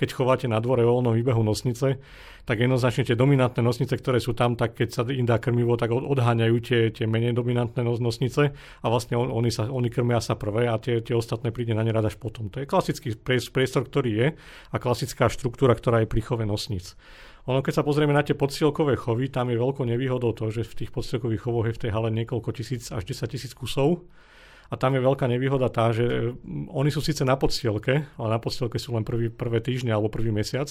keď 0.00 0.08
chováte 0.16 0.46
na 0.48 0.56
dvore 0.62 0.86
voľnom 0.86 1.12
výbehu 1.12 1.44
nosnice, 1.44 2.00
tak 2.42 2.56
jednoznačne 2.58 3.12
tie 3.12 3.16
dominantné 3.18 3.60
nosnice, 3.60 3.92
ktoré 3.94 4.21
sú 4.22 4.38
tam, 4.38 4.54
tak 4.54 4.78
keď 4.78 4.88
sa 4.94 5.02
im 5.10 5.26
dá 5.26 5.42
krmivo, 5.42 5.74
tak 5.74 5.90
odháňajú 5.90 6.56
tie, 6.62 6.94
tie 6.94 7.10
menej 7.10 7.34
dominantné 7.34 7.82
nosnice 7.82 8.54
a 8.54 8.86
vlastne 8.86 9.18
on, 9.18 9.34
oni, 9.34 9.50
sa, 9.50 9.66
oni 9.66 9.90
krmia 9.90 10.22
sa 10.22 10.38
prvé 10.38 10.70
a 10.70 10.78
tie, 10.78 11.02
tie 11.02 11.18
ostatné 11.18 11.50
príde 11.50 11.74
na 11.74 11.82
ne 11.82 11.90
až 11.90 12.14
potom. 12.14 12.46
To 12.54 12.62
je 12.62 12.70
klasický 12.70 13.18
priestor, 13.50 13.82
ktorý 13.90 14.10
je 14.14 14.28
a 14.70 14.76
klasická 14.78 15.26
štruktúra, 15.26 15.74
ktorá 15.74 16.06
je 16.06 16.08
pri 16.08 16.22
chove 16.22 16.46
nosnic. 16.46 16.94
Ono, 17.50 17.58
keď 17.58 17.82
sa 17.82 17.86
pozrieme 17.86 18.14
na 18.14 18.22
tie 18.22 18.38
podsielkové 18.38 18.94
chovy, 18.94 19.26
tam 19.26 19.50
je 19.50 19.58
veľkou 19.58 19.82
nevýhodou 19.82 20.30
to, 20.30 20.54
že 20.54 20.62
v 20.62 20.86
tých 20.86 20.94
podsielkových 20.94 21.42
chovoch 21.42 21.66
je 21.66 21.74
v 21.74 21.82
tej 21.82 21.90
hale 21.90 22.14
niekoľko 22.14 22.54
tisíc 22.54 22.94
až 22.94 23.02
10 23.02 23.34
tisíc 23.34 23.50
kusov 23.50 24.06
a 24.70 24.78
tam 24.78 24.94
je 24.94 25.02
veľká 25.04 25.26
nevýhoda 25.26 25.66
tá, 25.68 25.90
že 25.90 26.32
oni 26.70 26.88
sú 26.94 27.02
síce 27.02 27.26
na 27.26 27.34
podstielke, 27.34 28.08
ale 28.14 28.28
na 28.30 28.38
podstielke 28.38 28.78
sú 28.78 28.94
len 28.94 29.02
prvý, 29.02 29.26
prvé 29.28 29.58
týždne 29.58 29.90
alebo 29.90 30.08
prvý 30.08 30.30
mesiac 30.30 30.70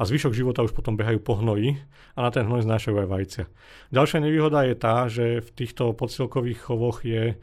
a 0.00 0.02
zvyšok 0.08 0.32
života 0.32 0.64
už 0.64 0.72
potom 0.72 0.96
behajú 0.96 1.20
po 1.20 1.36
hnoji 1.36 1.76
a 2.16 2.24
na 2.24 2.32
ten 2.32 2.48
hnoj 2.48 2.64
znášajú 2.64 2.96
aj 3.04 3.08
vajcia. 3.12 3.44
Ďalšia 3.92 4.18
nevýhoda 4.24 4.64
je 4.64 4.74
tá, 4.80 5.04
že 5.12 5.44
v 5.44 5.50
týchto 5.52 5.92
podstielkových 5.92 6.60
chovoch 6.64 7.04
je 7.04 7.36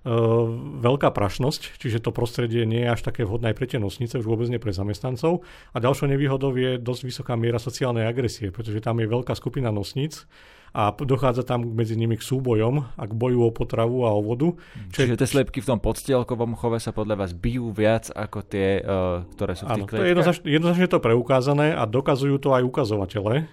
Uh, 0.00 0.48
veľká 0.80 1.12
prašnosť, 1.12 1.76
čiže 1.76 2.00
to 2.00 2.08
prostredie 2.08 2.64
nie 2.64 2.88
je 2.88 2.88
až 2.88 3.04
také 3.04 3.28
vhodné 3.28 3.52
aj 3.52 3.56
pre 3.60 3.68
tie 3.68 3.76
nosnice, 3.76 4.16
už 4.16 4.24
vôbec 4.24 4.48
nie 4.48 4.56
pre 4.56 4.72
zamestnancov. 4.72 5.44
A 5.44 5.76
ďalšou 5.76 6.08
nevýhodou 6.08 6.56
je 6.56 6.80
dosť 6.80 7.02
vysoká 7.04 7.36
miera 7.36 7.60
sociálnej 7.60 8.08
agresie, 8.08 8.48
pretože 8.48 8.80
tam 8.80 8.96
je 8.96 9.04
veľká 9.04 9.36
skupina 9.36 9.68
nosníc 9.68 10.24
a 10.70 10.94
dochádza 10.94 11.42
tam 11.42 11.74
medzi 11.74 11.98
nimi 11.98 12.14
k 12.14 12.22
súbojom 12.22 12.86
a 12.94 13.04
k 13.06 13.12
boju 13.12 13.42
o 13.42 13.50
potravu 13.50 14.06
a 14.06 14.14
o 14.14 14.22
vodu. 14.22 14.54
Čiže 14.94 15.18
tie 15.18 15.28
slepky 15.28 15.58
v 15.58 15.66
tom 15.66 15.80
podstielkovom 15.82 16.54
chove 16.54 16.78
sa 16.78 16.94
podľa 16.94 17.26
vás 17.26 17.32
bijú 17.34 17.74
viac 17.74 18.06
ako 18.14 18.38
tie, 18.46 18.78
uh, 18.78 19.26
ktoré 19.34 19.58
sú 19.58 19.66
v 19.66 19.82
tých 19.82 19.82
Áno, 19.82 19.90
to 19.90 20.04
je 20.06 20.10
jednoznačne, 20.14 20.46
jednoznačne 20.46 20.88
to 20.90 20.98
preukázané 21.02 21.66
a 21.74 21.82
dokazujú 21.90 22.38
to 22.38 22.54
aj 22.54 22.62
ukazovatele. 22.62 23.50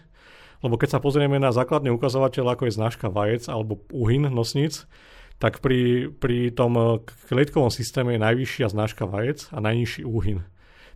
Lebo 0.62 0.76
keď 0.78 0.98
sa 0.98 1.00
pozrieme 1.02 1.38
na 1.38 1.54
základný 1.54 1.94
ukazovateľ, 1.94 2.58
ako 2.58 2.70
je 2.70 2.78
znáška 2.78 3.08
vajec 3.10 3.46
alebo 3.50 3.82
uhyn 3.94 4.30
nosníc, 4.30 4.90
tak 5.38 5.62
pri, 5.62 6.10
pri 6.10 6.50
tom 6.50 7.02
klietkovom 7.30 7.70
systéme 7.70 8.18
je 8.18 8.22
najvyššia 8.26 8.74
znáška 8.74 9.06
vajec 9.06 9.54
a 9.54 9.62
najnižší 9.62 10.02
úhyn 10.02 10.42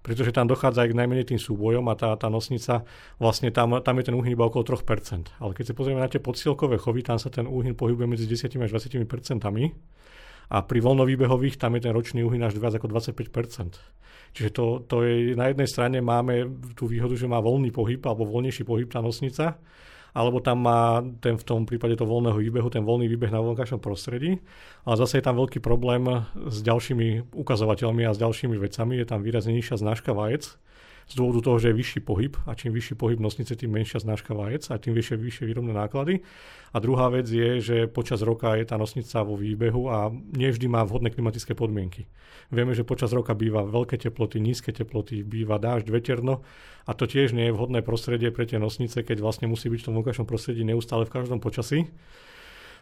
pretože 0.02 0.34
tam 0.34 0.50
dochádza 0.50 0.86
aj 0.86 0.90
k 0.92 0.98
najmenej 0.98 1.26
tým 1.30 1.40
súbojom 1.40 1.86
a 1.90 1.94
tá, 1.94 2.18
tá 2.18 2.26
nosnica, 2.26 2.82
vlastne 3.22 3.54
tam, 3.54 3.78
tam 3.86 3.96
je 4.02 4.10
ten 4.10 4.16
úhyn 4.18 4.34
iba 4.34 4.50
okolo 4.50 4.66
3%. 4.66 5.38
Ale 5.38 5.52
keď 5.54 5.72
sa 5.72 5.74
pozrieme 5.78 6.02
na 6.02 6.10
tie 6.10 6.18
podsielkové 6.18 6.82
chovy, 6.82 7.06
tam 7.06 7.22
sa 7.22 7.30
ten 7.30 7.46
úhyn 7.46 7.78
pohybuje 7.78 8.10
medzi 8.10 8.26
10 8.26 8.50
až 8.58 8.72
20%. 8.74 8.98
A 10.52 10.58
pri 10.68 10.80
voľnovýbehových 10.84 11.56
tam 11.56 11.80
je 11.80 11.88
ten 11.88 11.94
ročný 11.96 12.28
uhyn 12.28 12.44
až 12.44 12.60
viac 12.60 12.76
ako 12.76 12.92
25%. 12.92 13.78
Čiže 14.36 14.50
to, 14.52 14.84
to 14.84 15.08
je, 15.08 15.32
na 15.36 15.48
jednej 15.48 15.68
strane 15.68 16.04
máme 16.04 16.50
tú 16.76 16.92
výhodu, 16.92 17.16
že 17.16 17.30
má 17.30 17.40
voľný 17.40 17.72
pohyb 17.72 18.00
alebo 18.04 18.28
voľnejší 18.28 18.68
pohyb 18.68 18.92
tá 18.92 19.00
nosnica, 19.00 19.60
alebo 20.12 20.44
tam 20.44 20.68
má 20.68 21.00
ten 21.24 21.40
v 21.40 21.44
tom 21.44 21.64
prípade 21.64 21.96
to 21.96 22.04
voľného 22.04 22.36
výbehu, 22.40 22.68
ten 22.68 22.84
voľný 22.84 23.08
výbeh 23.08 23.32
na 23.32 23.40
voľnkašom 23.40 23.80
prostredí. 23.80 24.44
Ale 24.84 24.96
zase 25.00 25.20
je 25.20 25.26
tam 25.26 25.40
veľký 25.40 25.64
problém 25.64 26.28
s 26.36 26.60
ďalšími 26.64 27.32
ukazovateľmi 27.32 28.04
a 28.04 28.12
s 28.12 28.20
ďalšími 28.20 28.56
vecami. 28.60 29.00
Je 29.00 29.08
tam 29.08 29.24
výrazne 29.24 29.56
nižšia 29.56 29.80
znažka 29.80 30.12
vajec, 30.12 30.60
z 31.12 31.20
dôvodu 31.20 31.44
toho, 31.44 31.60
že 31.60 31.76
je 31.76 31.76
vyšší 31.76 32.00
pohyb 32.08 32.34
a 32.48 32.56
čím 32.56 32.72
vyšší 32.72 32.96
pohyb 32.96 33.20
nosnice, 33.20 33.52
tým 33.60 33.76
menšia 33.76 34.00
znáška 34.00 34.32
vajec 34.32 34.72
a 34.72 34.80
tým 34.80 34.96
vyššie, 34.96 35.20
vyššie 35.20 35.44
výrobné 35.52 35.76
náklady. 35.76 36.24
A 36.72 36.80
druhá 36.80 37.12
vec 37.12 37.28
je, 37.28 37.60
že 37.60 37.78
počas 37.92 38.24
roka 38.24 38.56
je 38.56 38.64
tá 38.64 38.80
nosnica 38.80 39.20
vo 39.28 39.36
výbehu 39.36 39.92
a 39.92 40.08
nevždy 40.40 40.72
má 40.72 40.88
vhodné 40.88 41.12
klimatické 41.12 41.52
podmienky. 41.52 42.08
Vieme, 42.48 42.72
že 42.72 42.88
počas 42.88 43.12
roka 43.12 43.36
býva 43.36 43.68
veľké 43.68 44.00
teploty, 44.00 44.40
nízke 44.40 44.72
teploty, 44.72 45.28
býva 45.28 45.60
dážď, 45.60 45.92
veterno 45.92 46.48
a 46.88 46.96
to 46.96 47.04
tiež 47.04 47.36
nie 47.36 47.52
je 47.52 47.56
vhodné 47.56 47.84
prostredie 47.84 48.32
pre 48.32 48.48
tie 48.48 48.56
nosnice, 48.56 49.04
keď 49.04 49.20
vlastne 49.20 49.52
musí 49.52 49.68
byť 49.68 49.84
v 49.84 49.88
tom 49.92 49.96
vonkajšom 50.00 50.24
prostredí 50.24 50.64
neustále 50.64 51.04
v 51.04 51.12
každom 51.12 51.44
počasí. 51.44 51.92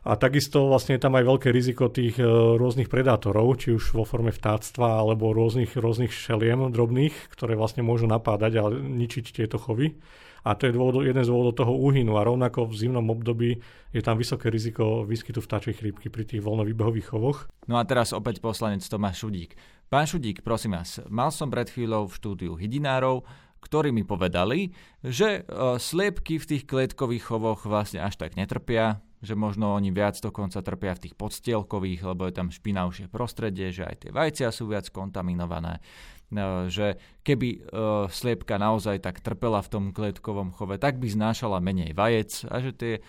A 0.07 0.15
takisto 0.15 0.71
vlastne 0.71 0.95
je 0.95 1.03
tam 1.03 1.19
aj 1.19 1.27
veľké 1.27 1.49
riziko 1.51 1.91
tých 1.91 2.15
e, 2.19 2.25
rôznych 2.55 2.87
predátorov, 2.87 3.59
či 3.59 3.75
už 3.75 3.91
vo 3.91 4.07
forme 4.07 4.31
vtáctva 4.31 5.03
alebo 5.03 5.35
rôznych, 5.35 5.75
rôznych 5.75 6.15
šeliem 6.15 6.71
drobných, 6.71 7.27
ktoré 7.35 7.59
vlastne 7.59 7.83
môžu 7.83 8.07
napádať 8.07 8.63
a 8.63 8.71
ničiť 8.71 9.35
tieto 9.35 9.59
chovy. 9.59 9.99
A 10.47 10.55
to 10.55 10.71
je 10.71 10.75
dôvod, 10.75 11.03
jeden 11.03 11.19
z 11.19 11.27
dôvodov 11.27 11.59
toho 11.59 11.73
úhynu. 11.75 12.15
A 12.15 12.23
rovnako 12.23 12.71
v 12.71 12.79
zimnom 12.79 13.11
období 13.11 13.59
je 13.91 13.99
tam 13.99 14.15
vysoké 14.15 14.47
riziko 14.47 15.03
výskytu 15.03 15.43
vtáčej 15.43 15.75
chrípky 15.75 16.07
pri 16.07 16.23
tých 16.23 16.39
voľnovýbehových 16.39 17.11
chovoch. 17.11 17.51
No 17.67 17.75
a 17.75 17.83
teraz 17.83 18.15
opäť 18.15 18.39
poslanec 18.39 18.79
Tomáš 18.87 19.27
Šudík. 19.27 19.59
Pán 19.91 20.07
Šudík, 20.07 20.45
prosím 20.45 20.79
vás, 20.79 21.03
mal 21.11 21.33
som 21.33 21.51
pred 21.51 21.67
chvíľou 21.67 22.07
v 22.07 22.15
štúdiu 22.15 22.53
hydinárov, 22.55 23.25
ktorí 23.59 23.91
mi 23.91 24.07
povedali, 24.07 24.71
že 25.03 25.43
e, 25.43 25.75
sliepky 25.75 26.39
v 26.39 26.47
tých 26.55 26.63
klietkových 26.63 27.27
chovoch 27.27 27.67
vlastne 27.67 27.99
až 27.99 28.15
tak 28.15 28.39
netrpia, 28.39 29.03
že 29.19 29.35
možno 29.35 29.75
oni 29.75 29.91
viac 29.91 30.15
dokonca 30.19 30.63
trpia 30.63 30.95
v 30.95 31.03
tých 31.07 31.15
podstielkových, 31.19 32.01
lebo 32.07 32.27
je 32.27 32.33
tam 32.33 32.47
špinavšie 32.49 33.11
prostredie, 33.11 33.75
že 33.75 33.83
aj 33.83 33.95
tie 34.07 34.11
vajcia 34.15 34.49
sú 34.55 34.71
viac 34.71 34.87
kontaminované, 34.95 35.83
no, 36.31 36.71
že 36.71 36.95
keby 37.27 37.49
e, 37.51 37.59
sliepka 38.07 38.55
naozaj 38.55 39.03
tak 39.03 39.19
trpela 39.19 39.59
v 39.59 39.71
tom 39.71 39.85
klietkovom 39.91 40.55
chove, 40.55 40.79
tak 40.79 41.03
by 41.03 41.11
znášala 41.11 41.59
menej 41.59 41.91
vajec 41.91 42.47
a 42.47 42.55
že 42.63 42.71
tie 42.71 42.93
e, 42.97 43.01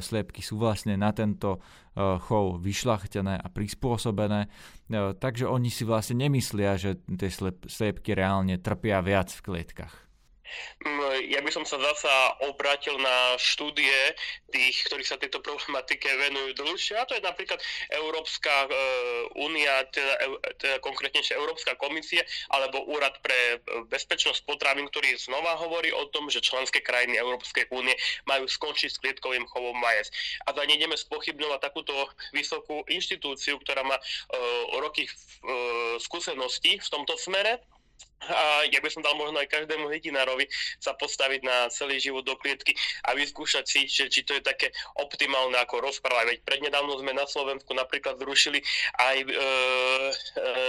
sliepky 0.00 0.40
sú 0.40 0.56
vlastne 0.56 0.96
na 0.96 1.12
tento 1.12 1.60
e, 1.60 2.16
chov 2.24 2.64
vyšľachtené 2.64 3.36
a 3.36 3.46
prispôsobené. 3.52 4.48
Takže 4.92 5.48
oni 5.48 5.72
si 5.72 5.88
vlastne 5.88 6.20
nemyslia, 6.20 6.76
že 6.76 7.00
tie 7.08 7.32
sliepky 7.64 8.12
reálne 8.12 8.60
trpia 8.60 9.00
viac 9.00 9.32
v 9.32 9.40
klietkach. 9.40 10.01
Mm, 10.82 11.30
ja 11.30 11.40
by 11.40 11.50
som 11.54 11.62
sa 11.62 11.78
zasa 11.78 12.10
obrátil 12.50 12.98
na 12.98 13.38
štúdie 13.38 14.16
tých, 14.50 14.82
ktorí 14.90 15.06
sa 15.06 15.14
tejto 15.14 15.38
problematike 15.38 16.10
venujú 16.10 16.58
dlhšie, 16.58 16.98
a 16.98 17.06
to 17.06 17.14
je 17.14 17.22
napríklad 17.22 17.62
Európska 17.94 18.66
e, 18.66 18.68
únia, 19.38 19.86
teda, 19.94 20.14
e, 20.20 20.26
teda 20.58 20.76
konkrétnejšie 20.82 21.38
Európska 21.38 21.78
komisie, 21.78 22.26
alebo 22.50 22.82
Úrad 22.90 23.14
pre 23.22 23.34
e, 23.34 23.56
bezpečnosť 23.88 24.42
potravín, 24.42 24.90
ktorý 24.90 25.14
znova 25.16 25.54
hovorí 25.62 25.94
o 25.94 26.10
tom, 26.10 26.28
že 26.28 26.42
členské 26.42 26.82
krajiny 26.82 27.14
Európskej 27.16 27.70
únie 27.70 27.94
majú 28.26 28.44
skončiť 28.50 28.90
s 28.90 29.00
klietkovým 29.00 29.46
chovom 29.48 29.78
majes. 29.78 30.10
A 30.44 30.52
za 30.52 30.66
nejdeme 30.66 30.98
spochybňovať 30.98 31.60
takúto 31.62 31.94
vysokú 32.34 32.82
inštitúciu, 32.90 33.56
ktorá 33.62 33.86
má 33.86 33.96
roky 34.78 35.08
skúseností 35.98 36.78
v 36.78 36.88
tomto 36.92 37.14
smere 37.16 37.62
a 38.30 38.66
ja 38.70 38.78
by 38.78 38.88
som 38.90 39.02
dal 39.02 39.18
možno 39.18 39.42
aj 39.42 39.50
každému 39.50 39.90
hydinárovi 39.90 40.46
sa 40.78 40.94
postaviť 40.94 41.40
na 41.42 41.66
celý 41.74 41.98
život 41.98 42.22
do 42.22 42.38
klietky 42.38 42.74
a 43.08 43.18
vyskúšať 43.18 43.64
si, 43.66 43.80
že, 43.90 44.06
či 44.06 44.22
to 44.22 44.38
je 44.38 44.42
také 44.42 44.70
optimálne 44.98 45.58
ako 45.58 45.82
rozprávať. 45.82 46.24
Veď 46.28 46.38
prednedávno 46.46 46.94
sme 47.02 47.12
na 47.16 47.26
Slovensku 47.26 47.74
napríklad 47.74 48.18
zrušili 48.22 48.62
aj 48.98 49.16
e, 49.18 49.26
e, 49.26 49.34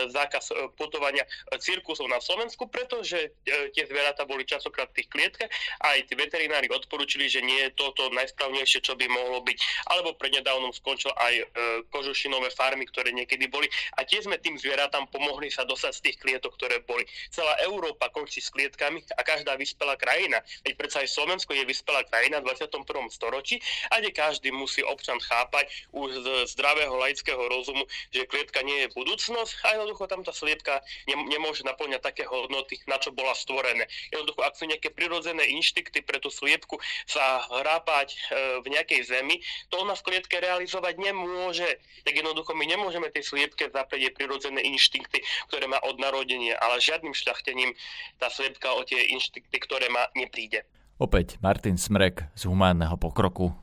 zákaz 0.09 0.45
e, 0.49 0.53
putovania 0.79 1.25
cirkusov 1.61 2.09
na 2.09 2.17
Slovensku, 2.17 2.65
pretože 2.69 3.29
e, 3.45 3.69
tie 3.73 3.85
zvieratá 3.85 4.25
boli 4.25 4.47
časokrát 4.47 4.89
v 4.93 5.03
tých 5.03 5.09
klietkach 5.13 5.51
a 5.85 5.97
aj 5.97 6.09
tí 6.09 6.13
veterinári 6.17 6.67
odporúčili, 6.73 7.29
že 7.29 7.45
nie 7.45 7.69
je 7.69 7.75
toto 7.77 8.09
najsprávnejšie, 8.13 8.81
čo 8.81 8.97
by 8.97 9.05
mohlo 9.09 9.45
byť. 9.45 9.57
Alebo 9.93 10.17
prednedávnom 10.17 10.73
skončil 10.73 11.13
aj 11.13 11.33
e, 11.37 11.45
kožušinové 11.93 12.49
farmy, 12.53 12.89
ktoré 12.89 13.13
niekedy 13.13 13.45
boli 13.47 13.69
a 13.97 14.05
tiež 14.07 14.25
sme 14.25 14.41
tým 14.41 14.57
zvieratám 14.57 15.05
pomohli 15.09 15.51
sa 15.53 15.67
dostať 15.67 15.93
z 15.93 16.03
tých 16.09 16.17
klietok, 16.19 16.55
ktoré 16.57 16.81
boli 16.85 17.05
celá 17.43 17.59
Európa 17.67 18.07
končí 18.07 18.39
s 18.39 18.47
klietkami 18.47 19.03
a 19.19 19.21
každá 19.27 19.59
vyspelá 19.59 19.99
krajina. 19.99 20.39
Veď 20.63 20.79
predsa 20.79 21.03
aj 21.03 21.11
Slovensko 21.11 21.51
je 21.51 21.67
vyspelá 21.67 22.07
krajina 22.07 22.39
v 22.39 22.55
21. 22.55 22.87
storočí 23.11 23.59
a 23.91 23.99
kde 23.99 24.15
každý 24.15 24.55
musí 24.55 24.79
občan 24.79 25.19
chápať 25.19 25.67
už 25.91 26.23
z 26.23 26.27
zdravého 26.55 26.95
laického 26.95 27.43
rozumu, 27.51 27.83
že 28.15 28.23
klietka 28.31 28.63
nie 28.63 28.87
je 28.87 28.95
budúcnosť 28.95 29.51
a 29.67 29.67
jednoducho 29.75 30.07
tam 30.07 30.23
tá 30.23 30.31
sliepka 30.31 30.79
nemôže 31.11 31.67
naplňať 31.67 31.99
také 31.99 32.23
hodnoty, 32.23 32.79
na 32.87 32.95
čo 32.95 33.11
bola 33.11 33.35
stvorené. 33.35 33.91
Jednoducho, 34.15 34.39
ak 34.39 34.55
sú 34.55 34.63
nejaké 34.63 34.95
prirodzené 34.95 35.43
inštikty 35.51 35.99
pre 35.99 36.23
tú 36.23 36.31
sliepku 36.31 36.79
sa 37.03 37.43
hrápať 37.51 38.15
e, 38.15 38.17
v 38.63 38.67
nejakej 38.71 39.03
zemi, 39.03 39.43
to 39.67 39.83
ona 39.83 39.99
v 39.99 40.05
klietke 40.07 40.39
realizovať 40.39 40.95
nemôže. 40.95 41.67
Tak 42.07 42.13
jednoducho 42.15 42.55
my 42.55 42.63
nemôžeme 42.63 43.11
tej 43.11 43.27
sliepke 43.27 43.67
zaprieť 43.67 44.07
jej 44.07 44.13
prirodzené 44.15 44.63
inštinkty, 44.63 45.19
ktoré 45.51 45.67
má 45.67 45.83
od 45.83 45.99
narodenia, 45.99 46.55
ale 46.63 46.79
žiadnym 46.79 47.11
šľachtom 47.11 47.32
ušľachtením 47.33 47.73
tá 48.21 48.29
sliepka 48.29 48.69
o 48.77 48.85
tie 48.85 49.09
inštikty, 49.17 49.57
ktoré 49.65 49.89
má, 49.89 50.05
nepríde. 50.13 50.61
Opäť 51.01 51.41
Martin 51.41 51.81
Smrek 51.81 52.29
z 52.37 52.45
Humánneho 52.45 52.93
pokroku. 53.01 53.57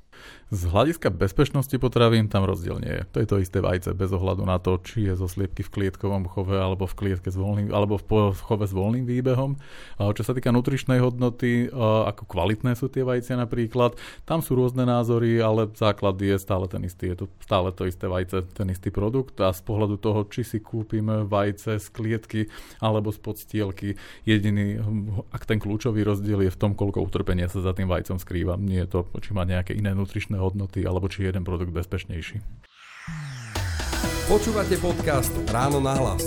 Z 0.50 0.66
hľadiska 0.66 1.14
bezpečnosti 1.14 1.78
potravín 1.78 2.26
tam 2.26 2.42
rozdiel 2.42 2.82
nie 2.82 2.90
je. 2.90 3.02
To 3.14 3.18
je 3.22 3.28
to 3.30 3.36
isté 3.38 3.62
vajce, 3.62 3.94
bez 3.94 4.10
ohľadu 4.10 4.42
na 4.42 4.58
to, 4.58 4.82
či 4.82 5.06
je 5.06 5.14
zo 5.14 5.30
sliepky 5.30 5.62
v 5.62 5.70
klietkovom 5.70 6.26
chove, 6.26 6.58
alebo 6.58 6.90
v 6.90 6.98
klietke 6.98 7.30
s 7.30 7.38
voľným, 7.38 7.70
alebo 7.70 8.02
v 8.02 8.34
chove 8.34 8.66
s 8.66 8.74
voľným 8.74 9.06
výbehom. 9.06 9.62
Čo 10.02 10.22
sa 10.26 10.34
týka 10.34 10.50
nutričnej 10.50 10.98
hodnoty, 10.98 11.70
ako 11.70 12.26
kvalitné 12.26 12.74
sú 12.74 12.90
tie 12.90 13.06
vajcia 13.06 13.38
napríklad, 13.38 13.94
tam 14.26 14.42
sú 14.42 14.58
rôzne 14.58 14.82
názory, 14.82 15.38
ale 15.38 15.70
základ 15.70 16.18
je 16.18 16.34
stále 16.34 16.66
ten 16.66 16.82
istý. 16.82 17.14
Je 17.14 17.22
to 17.22 17.26
stále 17.46 17.70
to 17.70 17.86
isté 17.86 18.10
vajce, 18.10 18.50
ten 18.50 18.74
istý 18.74 18.90
produkt 18.90 19.38
a 19.38 19.54
z 19.54 19.62
pohľadu 19.62 20.02
toho, 20.02 20.26
či 20.26 20.42
si 20.42 20.58
kúpime 20.58 21.30
vajce 21.30 21.78
z 21.78 21.86
klietky 21.94 22.50
alebo 22.82 23.14
z 23.14 23.22
podstielky, 23.22 23.94
jediný, 24.26 24.82
ak 25.30 25.46
ten 25.46 25.62
kľúčový 25.62 26.02
rozdiel 26.02 26.42
je 26.42 26.50
v 26.50 26.58
tom, 26.58 26.74
koľko 26.74 27.06
utrpenia 27.06 27.46
sa 27.46 27.62
za 27.62 27.70
tým 27.70 27.86
vajcom 27.86 28.18
skrýva. 28.18 28.58
Nie 28.58 28.82
je 28.82 28.98
to, 28.98 29.00
či 29.22 29.30
má 29.30 29.46
nejaké 29.46 29.78
iné 29.78 29.94
nutričné 29.94 30.39
hodnoty 30.40 30.82
alebo 30.88 31.06
či 31.06 31.22
je 31.22 31.36
jeden 31.36 31.44
produkt 31.44 31.70
bezpečnejší. 31.70 32.40
Počúvate 34.26 34.78
podcast 34.80 35.34
Ráno 35.50 35.82
na 35.82 35.94
hlas. 35.98 36.22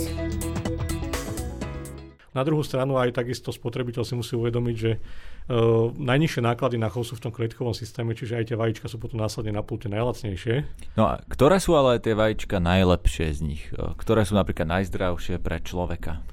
Na 2.34 2.42
druhú 2.42 2.66
stranu 2.66 2.98
aj 2.98 3.14
takisto 3.14 3.54
spotrebiteľ 3.54 4.02
si 4.02 4.14
musí 4.18 4.34
uvedomiť, 4.34 4.76
že 4.76 4.98
uh, 4.98 5.94
najnižšie 5.94 6.42
náklady 6.42 6.82
na 6.82 6.90
chov 6.90 7.06
sú 7.06 7.14
v 7.14 7.30
tom 7.30 7.32
kreditkovom 7.32 7.70
systéme, 7.70 8.10
čiže 8.10 8.34
aj 8.34 8.44
tie 8.50 8.58
vajíčka 8.58 8.90
sú 8.90 8.98
potom 8.98 9.22
následne 9.22 9.54
na 9.54 9.62
pulte 9.62 9.86
najlacnejšie. 9.86 10.66
No 10.98 11.14
a 11.14 11.22
ktoré 11.30 11.62
sú 11.62 11.78
ale 11.78 12.02
tie 12.02 12.18
vajíčka 12.18 12.58
najlepšie 12.58 13.30
z 13.30 13.40
nich? 13.40 13.62
Ktoré 13.72 14.26
sú 14.26 14.34
napríklad 14.34 14.66
najzdravšie 14.66 15.38
pre 15.38 15.62
človeka? 15.62 16.26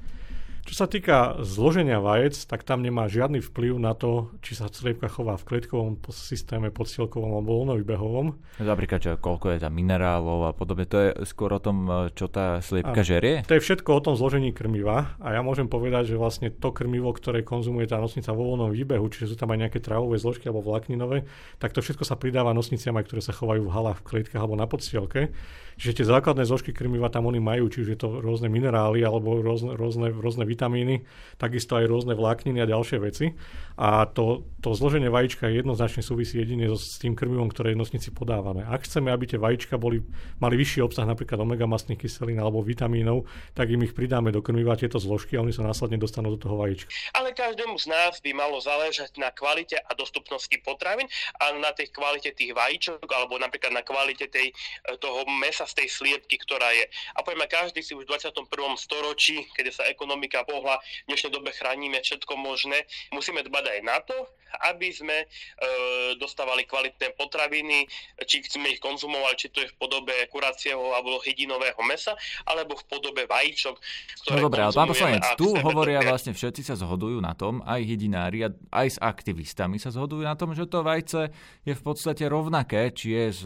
Čo 0.62 0.74
sa 0.78 0.86
týka 0.86 1.42
zloženia 1.42 1.98
vajec, 1.98 2.38
tak 2.46 2.62
tam 2.62 2.86
nemá 2.86 3.10
žiadny 3.10 3.42
vplyv 3.42 3.82
na 3.82 3.98
to, 3.98 4.30
či 4.46 4.54
sa 4.54 4.70
sliepka 4.70 5.10
chová 5.10 5.34
v 5.34 5.46
kletkovom 5.50 5.98
systéme, 6.14 6.70
podstielkovom 6.70 7.34
alebo 7.34 7.58
voľnovybehovom. 7.58 8.26
Napríklad, 8.62 8.98
čo, 9.02 9.10
koľko 9.18 9.58
je 9.58 9.58
tam 9.58 9.74
minerálov 9.74 10.46
a 10.46 10.52
podobne. 10.54 10.86
To 10.86 10.98
je 11.02 11.10
skôr 11.26 11.50
o 11.50 11.58
tom, 11.58 11.90
čo 12.14 12.30
tá 12.30 12.62
sliepka 12.62 13.02
a, 13.02 13.06
žerie? 13.06 13.42
To 13.50 13.58
je 13.58 13.64
všetko 13.64 13.90
o 13.90 14.04
tom 14.06 14.14
zložení 14.14 14.54
krmiva 14.54 15.18
a 15.18 15.34
ja 15.34 15.42
môžem 15.42 15.66
povedať, 15.66 16.14
že 16.14 16.20
vlastne 16.20 16.54
to 16.54 16.70
krmivo, 16.70 17.10
ktoré 17.10 17.42
konzumuje 17.42 17.90
tá 17.90 17.98
nosnica 17.98 18.30
vo 18.30 18.54
voľnom 18.54 18.70
výbehu, 18.70 19.10
čiže 19.10 19.34
sú 19.34 19.36
tam 19.36 19.50
aj 19.50 19.66
nejaké 19.66 19.82
trávové 19.82 20.14
zložky 20.22 20.46
alebo 20.46 20.62
vlákninové, 20.62 21.26
tak 21.58 21.74
to 21.74 21.82
všetko 21.82 22.06
sa 22.06 22.14
pridáva 22.14 22.54
nosniciam, 22.54 22.94
aj 22.94 23.10
ktoré 23.10 23.20
sa 23.20 23.34
chovajú 23.34 23.66
v 23.66 23.74
halách, 23.74 23.98
v 24.06 24.06
klietkach 24.06 24.38
alebo 24.38 24.54
na 24.54 24.70
podstielke. 24.70 25.34
Čiže 25.80 26.02
tie 26.02 26.06
základné 26.06 26.44
zložky 26.44 26.70
krmiva 26.76 27.08
tam 27.08 27.26
oni 27.26 27.40
majú, 27.40 27.72
čiže 27.72 27.96
to 27.96 28.20
rôzne 28.20 28.52
minerály 28.52 29.00
alebo 29.02 29.40
rôzne, 29.40 29.72
rôzne, 29.74 30.12
rôzne 30.12 30.44
vitamíny, 30.52 31.08
takisto 31.40 31.80
aj 31.80 31.88
rôzne 31.88 32.12
vlákniny 32.12 32.60
a 32.60 32.68
ďalšie 32.68 32.98
veci. 33.00 33.32
A 33.80 34.04
to, 34.04 34.44
to 34.60 34.76
zloženie 34.76 35.08
vajíčka 35.08 35.48
jednoznačne 35.48 36.04
súvisí 36.04 36.36
jedine 36.36 36.68
so, 36.68 36.76
s 36.76 37.00
tým 37.00 37.16
krmivom, 37.16 37.48
ktoré 37.48 37.72
nosníci 37.72 38.12
podávané. 38.12 38.68
Ak 38.68 38.84
chceme, 38.84 39.08
aby 39.08 39.24
tie 39.24 39.40
vajíčka 39.40 39.80
boli, 39.80 40.04
mali 40.38 40.54
vyšší 40.60 40.84
obsah 40.84 41.08
napríklad 41.08 41.40
omega-mastných 41.40 41.96
kyselín 41.96 42.36
alebo 42.36 42.60
vitamínov, 42.60 43.24
tak 43.56 43.72
im 43.72 43.80
ich 43.82 43.96
pridáme 43.96 44.28
do 44.28 44.44
krmiva 44.44 44.76
tieto 44.76 45.00
zložky 45.00 45.40
a 45.40 45.42
oni 45.42 45.56
sa 45.56 45.64
následne 45.64 45.96
dostanú 45.96 46.36
do 46.36 46.38
toho 46.38 46.60
vajíčka. 46.60 46.92
Ale 47.16 47.32
každému 47.32 47.80
z 47.80 47.86
nás 47.88 48.20
by 48.20 48.30
malo 48.36 48.60
záležať 48.60 49.16
na 49.16 49.32
kvalite 49.32 49.80
a 49.80 49.90
dostupnosti 49.96 50.52
potravín 50.60 51.08
a 51.40 51.56
na 51.56 51.72
tej 51.72 51.88
kvalite 51.90 52.36
tých 52.36 52.52
vajíčok 52.52 53.08
alebo 53.08 53.40
napríklad 53.40 53.72
na 53.72 53.80
kvalite 53.80 54.28
tej, 54.28 54.52
toho 55.00 55.24
mesa 55.40 55.64
z 55.64 55.82
tej 55.82 55.88
sliepky, 55.88 56.36
ktorá 56.44 56.68
je. 56.76 56.84
A 57.16 57.24
poďme, 57.24 57.48
každý 57.48 57.80
si 57.80 57.96
už 57.96 58.04
v 58.04 58.14
21. 58.14 58.46
storočí, 58.76 59.48
keď 59.56 59.64
sa 59.72 59.84
ekonomika 59.88 60.41
pohla, 60.44 60.78
v 61.06 61.14
dnešnej 61.14 61.32
dobe 61.32 61.50
chránime 61.54 62.02
všetko 62.02 62.34
možné, 62.38 62.84
musíme 63.14 63.42
dbať 63.42 63.64
aj 63.68 63.80
na 63.84 63.98
to, 64.02 64.16
aby 64.72 64.92
sme 64.92 65.24
e, 65.24 65.26
dostávali 66.20 66.68
kvalitné 66.68 67.16
potraviny, 67.16 67.88
či 68.28 68.44
chceme 68.44 68.76
ich 68.76 68.80
konzumovať, 68.82 69.34
či 69.36 69.48
to 69.48 69.58
je 69.64 69.68
v 69.72 69.76
podobe 69.80 70.12
kuracieho 70.28 70.92
alebo 70.92 71.22
hydinového 71.24 71.80
mesa, 71.88 72.12
alebo 72.44 72.76
v 72.76 72.84
podobe 72.88 73.24
vajíčok. 73.24 73.74
Ktoré 74.26 74.36
no 74.36 74.52
dobré, 74.52 74.60
ale 74.66 74.74
pán 74.76 74.90
poslanec, 74.92 75.24
tu 75.40 75.56
hovoria 75.56 76.04
dobré. 76.04 76.10
vlastne 76.12 76.32
všetci 76.36 76.62
sa 76.68 76.74
zhodujú 76.76 77.18
na 77.24 77.32
tom, 77.32 77.64
aj 77.64 77.80
hydinári, 77.80 78.44
aj 78.68 78.86
s 78.86 78.98
aktivistami 79.00 79.80
sa 79.80 79.88
zhodujú 79.88 80.22
na 80.24 80.36
tom, 80.36 80.52
že 80.52 80.68
to 80.68 80.84
vajce 80.84 81.32
je 81.64 81.72
v 81.72 81.82
podstate 81.82 82.24
rovnaké, 82.28 82.92
či 82.92 83.16
je 83.16 83.24
z 83.32 83.42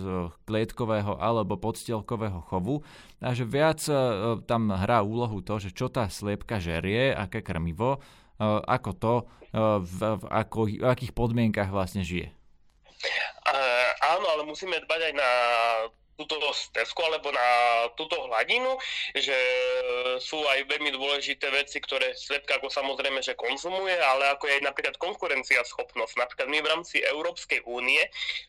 klietkového 0.46 1.18
alebo 1.22 1.58
podstielkového 1.58 2.42
chovu 2.50 2.82
a 3.20 3.32
že 3.32 3.48
viac 3.48 3.80
e, 3.88 3.92
tam 4.44 4.68
hrá 4.72 5.00
úlohu 5.00 5.40
to, 5.40 5.56
že 5.56 5.72
čo 5.72 5.88
tá 5.88 6.08
sliepka 6.08 6.60
žerie, 6.60 7.16
aké 7.16 7.40
krmivo, 7.40 7.96
e, 7.96 8.00
ako 8.46 8.90
to, 8.96 9.14
v, 9.56 10.20
v, 10.20 10.22
ako, 10.28 10.68
v 10.68 10.84
akých 10.84 11.16
podmienkach 11.16 11.72
vlastne 11.72 12.04
žije. 12.04 12.28
Uh, 13.46 13.90
áno, 14.04 14.26
ale 14.36 14.42
musíme 14.44 14.76
dbať 14.84 15.00
aj 15.00 15.14
na 15.16 15.30
túto 16.16 16.40
stezku 16.52 17.00
alebo 17.04 17.28
na 17.28 17.48
túto 17.94 18.16
hladinu, 18.24 18.80
že 19.12 19.36
sú 20.18 20.40
aj 20.48 20.64
veľmi 20.64 20.90
dôležité 20.96 21.52
veci, 21.52 21.76
ktoré 21.78 22.16
svetka 22.16 22.56
ako 22.56 22.72
samozrejme, 22.72 23.20
že 23.20 23.36
konzumuje, 23.36 23.92
ale 24.00 24.32
ako 24.32 24.48
je 24.48 24.64
napríklad 24.64 24.96
konkurencia 24.96 25.60
schopnosť. 25.68 26.16
Napríklad 26.16 26.48
my 26.48 26.58
v 26.64 26.70
rámci 26.72 26.96
Európskej 27.04 27.68
únie 27.68 28.00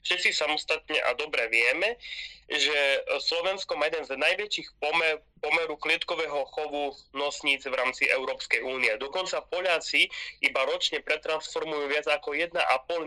všetci 0.08 0.32
samostatne 0.32 0.98
a 1.04 1.12
dobre 1.20 1.52
vieme, 1.52 2.00
že 2.48 3.04
Slovensko 3.20 3.76
má 3.76 3.92
jeden 3.92 4.08
z 4.08 4.16
najväčších 4.16 4.80
pomer, 4.80 5.20
pomeru 5.40 5.78
klietkového 5.80 6.46
chovu 6.54 6.94
nosníc 7.16 7.66
v 7.66 7.74
rámci 7.74 8.06
Európskej 8.12 8.62
únie. 8.62 8.92
Dokonca 9.02 9.42
Poliaci 9.48 10.06
iba 10.44 10.62
ročne 10.68 11.02
pretransformujú 11.02 11.90
viac 11.90 12.06
ako 12.12 12.36
1,5 12.36 12.58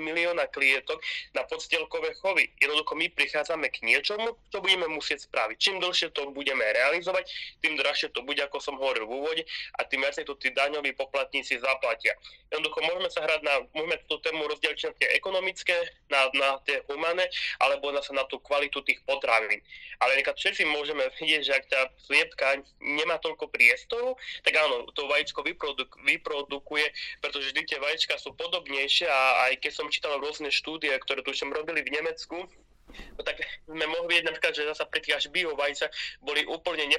milióna 0.00 0.48
klietok 0.50 0.98
na 1.36 1.46
podstielkové 1.46 2.16
chovy. 2.18 2.50
Jednoducho 2.58 2.96
my 2.96 3.06
prichádzame 3.12 3.68
k 3.70 3.84
niečomu, 3.86 4.34
čo 4.50 4.58
budeme 4.58 4.88
musieť 4.90 5.28
spraviť. 5.28 5.56
Čím 5.60 5.76
dlhšie 5.78 6.10
to 6.16 6.30
budeme 6.32 6.62
realizovať, 6.62 7.28
tým 7.62 7.76
drahšie 7.76 8.10
to 8.10 8.24
bude, 8.24 8.40
ako 8.40 8.58
som 8.58 8.74
hovoril 8.80 9.06
v 9.06 9.14
úvode, 9.20 9.42
a 9.78 9.86
tým 9.86 10.02
viacej 10.02 10.24
to 10.26 10.34
tí 10.40 10.50
daňoví 10.50 10.96
poplatníci 10.96 11.60
zaplatia. 11.60 12.16
Jednoducho 12.50 12.80
môžeme 12.82 13.10
sa 13.12 13.22
hrať 13.22 13.40
na, 13.46 13.54
môžeme 13.76 13.96
tú 14.10 14.18
tému 14.24 14.46
rozdeliť 14.50 14.78
na 14.88 14.92
tie 14.98 15.08
ekonomické, 15.14 15.76
na, 16.10 16.26
na 16.34 16.48
tie 16.66 16.82
humané, 16.90 17.26
alebo 17.62 17.94
na 17.94 18.02
sa 18.02 18.16
na 18.16 18.24
tú 18.26 18.42
kvalitu 18.42 18.82
tých 18.82 18.98
potravín. 19.06 19.62
Ale 20.00 20.18
všetci 20.40 20.64
môžeme 20.72 21.04
vidieť, 21.20 21.42
že 21.44 21.52
ak 21.52 21.64
tá 21.68 21.80
sliepka 22.20 22.60
nemá 22.84 23.16
toľko 23.16 23.48
priestoru, 23.48 24.12
tak 24.44 24.52
áno, 24.60 24.84
to 24.92 25.08
vajíčko 25.08 25.40
vyproduk- 25.40 25.96
vyprodukuje, 26.04 26.84
pretože 27.24 27.56
vždy 27.56 27.64
tie 27.64 27.78
vajíčka 27.80 28.20
sú 28.20 28.36
podobnejšie 28.36 29.08
a 29.08 29.48
aj 29.48 29.64
keď 29.64 29.72
som 29.72 29.88
čítal 29.88 30.20
rôzne 30.20 30.52
štúdie, 30.52 30.92
ktoré 31.00 31.24
tu 31.24 31.32
som 31.32 31.48
robili 31.48 31.80
v 31.80 31.96
Nemecku, 31.96 32.44
no 32.90 33.20
tak 33.22 33.40
sme 33.66 33.86
mohli 33.86 34.16
vidieť 34.16 34.26
napríklad, 34.26 34.52
že 34.52 34.68
zase 34.70 34.84
pri 34.90 35.00
tých 35.00 35.16
až 35.16 35.24
biovajcach 35.30 35.92
boli 36.20 36.42
úplne 36.46 36.90
ne, 36.90 36.98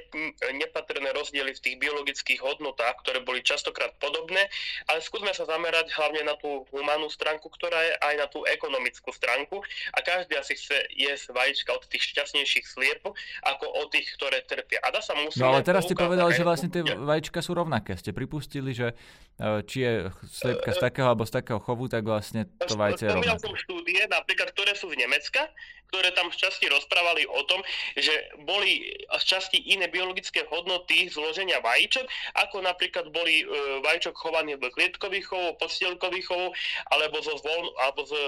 nepatrné 0.55 1.12
rozdiely 1.13 1.51
v 1.53 1.63
tých 1.63 1.75
biologických 1.77 2.39
hodnotách, 2.41 3.00
ktoré 3.03 3.21
boli 3.21 3.43
častokrát 3.43 3.93
podobné, 4.00 4.48
ale 4.88 5.00
skúsme 5.03 5.29
sa 5.36 5.45
zamerať 5.45 5.91
hlavne 5.93 6.25
na 6.25 6.36
tú 6.39 6.63
humánnu 6.71 7.12
stránku, 7.12 7.51
ktorá 7.51 7.77
je 7.83 7.93
aj 8.00 8.13
na 8.17 8.27
tú 8.31 8.43
ekonomickú 8.48 9.12
stránku 9.12 9.60
a 9.93 10.00
každý 10.01 10.39
asi 10.39 10.55
chce 10.57 10.77
jesť 10.95 11.36
vajíčka 11.36 11.69
od 11.75 11.83
tých 11.88 12.15
šťastnejších 12.15 12.65
sliepov 12.65 13.13
ako 13.43 13.65
od 13.67 13.88
tých, 13.91 14.07
ktoré 14.15 14.41
trpia. 14.48 14.79
A 14.83 14.89
dá 14.93 15.01
sa 15.03 15.13
musí. 15.17 15.39
No 15.39 15.53
ale 15.53 15.65
teraz 15.65 15.86
ste 15.86 15.95
povedali, 15.98 16.31
že 16.33 16.43
vlastne 16.45 16.69
tie 16.71 16.83
vajíčka 16.83 17.43
sú 17.43 17.51
rovnaké. 17.53 17.98
Ste 17.98 18.15
pripustili, 18.15 18.71
že 18.71 18.93
e, 19.38 19.63
či 19.67 19.83
je 19.83 19.93
sliepka 20.29 20.71
z 20.71 20.79
e, 20.79 20.83
takého 20.89 21.07
alebo 21.12 21.24
z 21.27 21.33
takého 21.38 21.60
chovu, 21.60 21.91
tak 21.91 22.05
vlastne 22.05 22.48
to 22.62 22.75
vajce 22.77 23.05
je 23.05 23.10
rovnaké. 23.12 23.41
som 23.41 23.55
štúdie, 23.55 24.01
napríklad, 24.07 24.53
ktoré 24.53 24.74
sú 24.77 24.89
v 24.91 25.01
Nemecka, 25.01 25.50
ktoré 25.91 26.15
tam 26.15 26.31
v 26.31 26.39
časti 26.39 26.71
rozprávali 26.71 27.27
o 27.27 27.43
tom, 27.51 27.60
že 28.00 28.15
boli 28.48 28.95
z 29.12 29.24
časti 29.27 29.60
iné 29.75 29.91
biologické 29.91 30.48
hodnoty 30.48 31.12
zloženia 31.12 31.60
vajíčok, 31.60 32.07
ako 32.48 32.63
napríklad 32.63 33.12
boli 33.12 33.43
e, 33.43 33.45
vajíčok 33.83 34.15
chované 34.15 34.55
v 34.55 34.71
klietkových 34.71 35.27
chovov, 35.27 35.60
podstielkových 35.60 36.31
chovov, 36.31 36.55
alebo 36.95 37.19
zo 37.19 37.36
voľ, 37.43 37.75
alebo 37.83 38.07
z 38.07 38.15
e, 38.15 38.24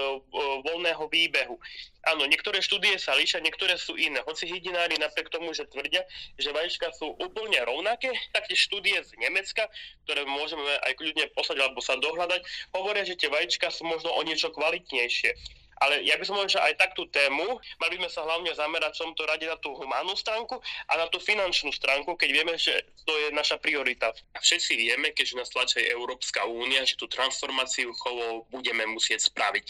voľného 0.60 1.08
výbehu. 1.08 1.56
Áno, 2.04 2.28
niektoré 2.28 2.60
štúdie 2.60 3.00
sa 3.00 3.16
líšia, 3.16 3.40
niektoré 3.40 3.80
sú 3.80 3.96
iné. 3.96 4.20
Hoci 4.28 4.44
hydinári 4.44 5.00
napriek 5.00 5.32
tomu, 5.32 5.56
že 5.56 5.64
tvrdia, 5.64 6.04
že 6.36 6.52
vajíčka 6.52 6.92
sú 7.00 7.16
úplne 7.16 7.64
rovnaké, 7.64 8.12
tak 8.36 8.44
tie 8.44 8.60
štúdie 8.60 9.00
z 9.00 9.16
Nemecka, 9.16 9.72
ktoré 10.04 10.28
môžeme 10.28 10.68
aj 10.84 11.00
kľudne 11.00 11.32
poslať 11.32 11.64
alebo 11.64 11.80
sa 11.80 11.96
dohľadať, 11.96 12.44
hovoria, 12.76 13.08
že 13.08 13.16
tie 13.16 13.32
vajíčka 13.32 13.72
sú 13.72 13.88
možno 13.88 14.12
o 14.12 14.20
niečo 14.20 14.52
kvalitnejšie. 14.52 15.63
Ale 15.82 16.06
ja 16.06 16.14
by 16.18 16.22
som 16.22 16.38
povedal, 16.38 16.54
že 16.58 16.62
aj 16.62 16.74
tak 16.78 16.90
tú 16.94 17.06
tému, 17.10 17.58
mali 17.80 17.98
by 17.98 18.06
sme 18.06 18.10
sa 18.10 18.22
hlavne 18.22 18.50
zamerať 18.54 18.92
v 18.94 19.02
tomto 19.08 19.22
rade 19.26 19.46
na 19.48 19.58
tú 19.58 19.74
humánnu 19.74 20.14
stránku 20.14 20.62
a 20.90 20.92
na 20.98 21.06
tú 21.10 21.18
finančnú 21.18 21.74
stránku, 21.74 22.14
keď 22.14 22.30
vieme, 22.30 22.54
že 22.54 22.74
to 23.04 23.12
je 23.12 23.34
naša 23.34 23.58
priorita. 23.58 24.14
Všetci 24.38 24.76
vieme, 24.76 25.10
keďže 25.12 25.38
nás 25.38 25.50
tlačí 25.50 25.82
Európska 25.84 26.46
únia, 26.46 26.86
že 26.86 26.98
tú 26.98 27.06
transformáciu 27.10 27.92
chovov 28.00 28.46
budeme 28.50 28.86
musieť 28.86 29.28
spraviť. 29.28 29.64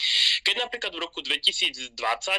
Keď 0.45 0.55
napríklad 0.61 0.93
v 0.93 1.03
roku 1.03 1.19
2020 1.23 1.95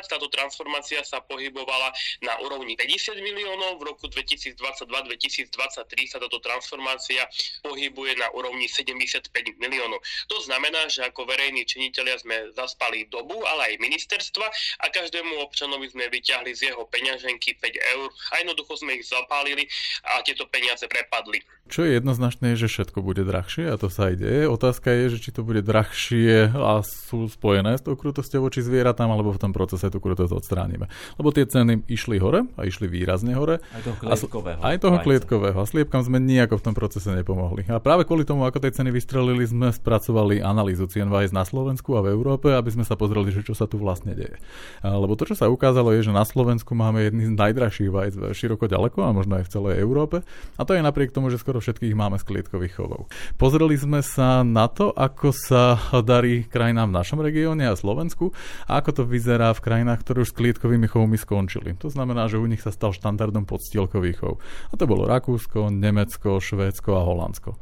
táto 0.07 0.29
transformácia 0.31 1.03
sa 1.03 1.21
pohybovala 1.23 1.93
na 2.23 2.39
úrovni 2.43 2.77
50 2.79 3.19
miliónov, 3.21 3.79
v 3.81 3.87
roku 3.93 4.09
2022-2023 4.09 6.13
sa 6.13 6.19
táto 6.23 6.39
transformácia 6.43 7.29
pohybuje 7.63 8.17
na 8.19 8.31
úrovni 8.33 8.69
75 8.69 9.31
miliónov. 9.61 10.01
To 10.29 10.41
znamená, 10.43 10.89
že 10.91 11.05
ako 11.07 11.27
verejní 11.29 11.67
činiteľia 11.67 12.19
sme 12.21 12.53
zaspali 12.53 13.07
dobu, 13.09 13.47
aj 13.61 13.81
ministerstva 13.81 14.47
a 14.83 14.87
každému 14.93 15.41
občanovi 15.45 15.89
sme 15.91 16.09
vyťahli 16.13 16.53
z 16.53 16.73
jeho 16.73 16.85
peňaženky 16.89 17.57
5 17.59 17.95
eur 17.97 18.09
a 18.33 18.35
jednoducho 18.41 18.73
sme 18.81 18.97
ich 18.99 19.05
zapálili 19.09 19.69
a 20.05 20.23
tieto 20.23 20.49
peniaze 20.49 20.85
prepadli. 20.87 21.41
Čo 21.67 21.83
je 21.83 21.99
jednoznačné, 21.99 22.55
že 22.55 22.71
všetko 22.71 23.03
bude 23.03 23.27
drahšie 23.27 23.67
a 23.67 23.75
to 23.75 23.91
sa 23.91 24.15
aj 24.15 24.23
deje. 24.23 24.47
Otázka 24.47 24.87
je, 24.95 25.19
že 25.19 25.19
či 25.19 25.31
to 25.35 25.43
bude 25.43 25.67
drahšie 25.67 26.55
a 26.55 26.79
sú 26.87 27.27
spojené 27.27 27.75
s 27.75 27.83
tou 27.83 27.99
krutosťou 27.99 28.47
voči 28.47 28.63
zvieratám, 28.63 29.11
alebo 29.11 29.35
v 29.35 29.43
tom 29.43 29.51
procese 29.51 29.91
tú 29.91 29.99
krutosť 29.99 30.31
odstránime. 30.31 30.87
Lebo 31.19 31.35
tie 31.35 31.43
ceny 31.43 31.91
išli 31.91 32.23
hore 32.23 32.47
a 32.55 32.63
išli 32.63 32.87
výrazne 32.87 33.35
hore. 33.35 33.59
Aj 33.75 33.83
toho 33.83 33.99
klietkového. 33.99 34.61
Aj 34.63 34.77
toho 34.79 34.97
klietkového. 35.03 35.59
A 35.59 35.67
sliepkam 35.67 36.07
sme 36.07 36.23
nejako 36.23 36.63
v 36.63 36.65
tom 36.71 36.75
procese 36.79 37.11
nepomohli. 37.11 37.67
A 37.67 37.83
práve 37.83 38.07
kvôli 38.07 38.23
tomu, 38.23 38.47
ako 38.47 38.63
tej 38.63 38.79
ceny 38.79 38.95
vystrelili, 38.95 39.43
sme 39.43 39.75
spracovali 39.75 40.39
analýzu 40.43 40.87
cien 40.87 41.11
na 41.11 41.43
Slovensku 41.47 41.95
a 41.99 42.03
v 42.03 42.15
Európe, 42.15 42.51
aby 42.51 42.71
sme 42.71 42.83
sa 42.83 42.99
pozreli, 42.99 43.31
že 43.31 43.46
čo 43.47 43.55
sa 43.55 43.71
tu 43.71 43.79
vlastne 43.79 44.19
deje. 44.19 44.43
Lebo 44.83 45.15
to, 45.15 45.31
čo 45.31 45.39
sa 45.39 45.47
ukázalo, 45.47 45.95
je, 45.95 46.11
že 46.11 46.11
na 46.11 46.27
Slovensku 46.27 46.75
máme 46.75 47.07
jedný 47.07 47.31
z 47.31 47.39
najdrahších 47.39 47.91
vajec 47.95 48.15
široko 48.35 48.67
ďaleko 48.67 49.07
a 49.07 49.15
možno 49.15 49.39
aj 49.39 49.47
v 49.47 49.53
celej 49.55 49.75
Európe. 49.79 50.27
A 50.59 50.63
to 50.67 50.75
je 50.75 50.83
napriek 50.83 51.15
tomu, 51.15 51.31
že 51.31 51.39
skoro 51.39 51.63
všetkých 51.63 51.95
máme 51.95 52.19
z 52.19 52.27
klietkových 52.27 52.75
chovov. 52.75 53.07
Pozreli 53.39 53.79
sme 53.79 54.03
sa 54.03 54.43
na 54.43 54.67
to, 54.67 54.91
ako 54.91 55.31
sa 55.31 55.79
darí 56.03 56.43
krajinám 56.51 56.91
v 56.91 56.97
našom 56.99 57.23
regióne 57.23 57.71
a 57.71 57.79
Slovensku 57.79 58.35
a 58.67 58.83
ako 58.83 58.91
to 58.91 59.03
vyzerá 59.07 59.55
v 59.55 59.63
krajinách, 59.63 60.03
ktoré 60.03 60.27
už 60.27 60.35
s 60.35 60.39
klietkovými 60.43 60.91
chovmi 60.91 61.15
skončili. 61.15 61.79
To 61.79 61.93
znamená, 61.93 62.27
že 62.27 62.43
u 62.43 62.47
nich 62.49 62.65
sa 62.65 62.75
stal 62.75 62.91
štandardom 62.91 63.47
podstielkový 63.47 64.19
chov. 64.19 64.43
A 64.73 64.75
to 64.75 64.89
bolo 64.91 65.07
Rakúsko, 65.07 65.71
Nemecko, 65.71 66.43
Švédsko 66.43 66.97
a 66.99 67.07
Holandsko. 67.07 67.55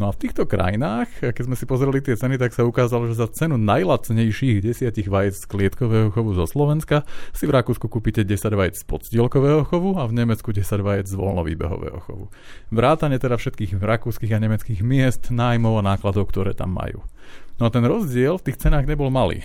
No 0.00 0.08
a 0.08 0.16
v 0.16 0.20
týchto 0.24 0.48
krajinách, 0.48 1.12
keď 1.36 1.44
sme 1.44 1.56
si 1.60 1.68
pozreli 1.68 2.00
tie 2.00 2.16
ceny, 2.16 2.40
tak 2.40 2.56
sa 2.56 2.64
ukázalo, 2.64 3.04
že 3.12 3.20
za 3.20 3.28
cenu 3.28 3.60
najlacnejších 3.60 4.64
desiatich 4.64 5.12
vajec 5.12 5.29
z 5.36 5.44
klietkového 5.46 6.08
chovu 6.10 6.34
zo 6.34 6.46
Slovenska 6.46 7.06
si 7.30 7.46
v 7.46 7.54
Rakúsku 7.54 7.86
kúpite 7.86 8.22
10 8.22 8.36
vajec 8.54 8.74
z 8.80 8.84
podstielkového 8.86 9.66
chovu 9.66 9.98
a 9.98 10.06
v 10.06 10.16
Nemecku 10.16 10.50
10 10.54 10.66
vajec 10.80 11.06
z 11.06 11.14
voľnovýbehového 11.14 11.98
chovu. 12.02 12.32
Vrátane 12.70 13.18
teda 13.18 13.36
všetkých 13.36 13.78
rakúskych 13.78 14.32
a 14.34 14.42
nemeckých 14.42 14.80
miest, 14.80 15.28
nájmov 15.34 15.80
a 15.80 15.86
nákladov, 15.94 16.30
ktoré 16.30 16.54
tam 16.56 16.74
majú. 16.74 17.04
No 17.60 17.68
a 17.68 17.70
ten 17.70 17.84
rozdiel 17.84 18.40
v 18.40 18.46
tých 18.48 18.56
cenách 18.56 18.88
nebol 18.88 19.12
malý. 19.12 19.44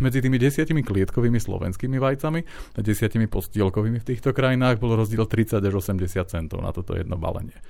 Medzi 0.00 0.18
tými 0.24 0.40
desiatimi 0.40 0.80
klietkovými 0.80 1.36
slovenskými 1.36 2.00
vajcami 2.00 2.40
a 2.72 2.78
desiatimi 2.80 3.28
postielkovými 3.28 4.00
v 4.00 4.08
týchto 4.16 4.32
krajinách 4.32 4.80
bol 4.80 4.96
rozdiel 4.96 5.28
30 5.28 5.60
až 5.60 5.74
80 5.76 6.08
centov 6.24 6.64
na 6.64 6.72
toto 6.72 6.96
jedno 6.96 7.20
balenie. 7.20 7.60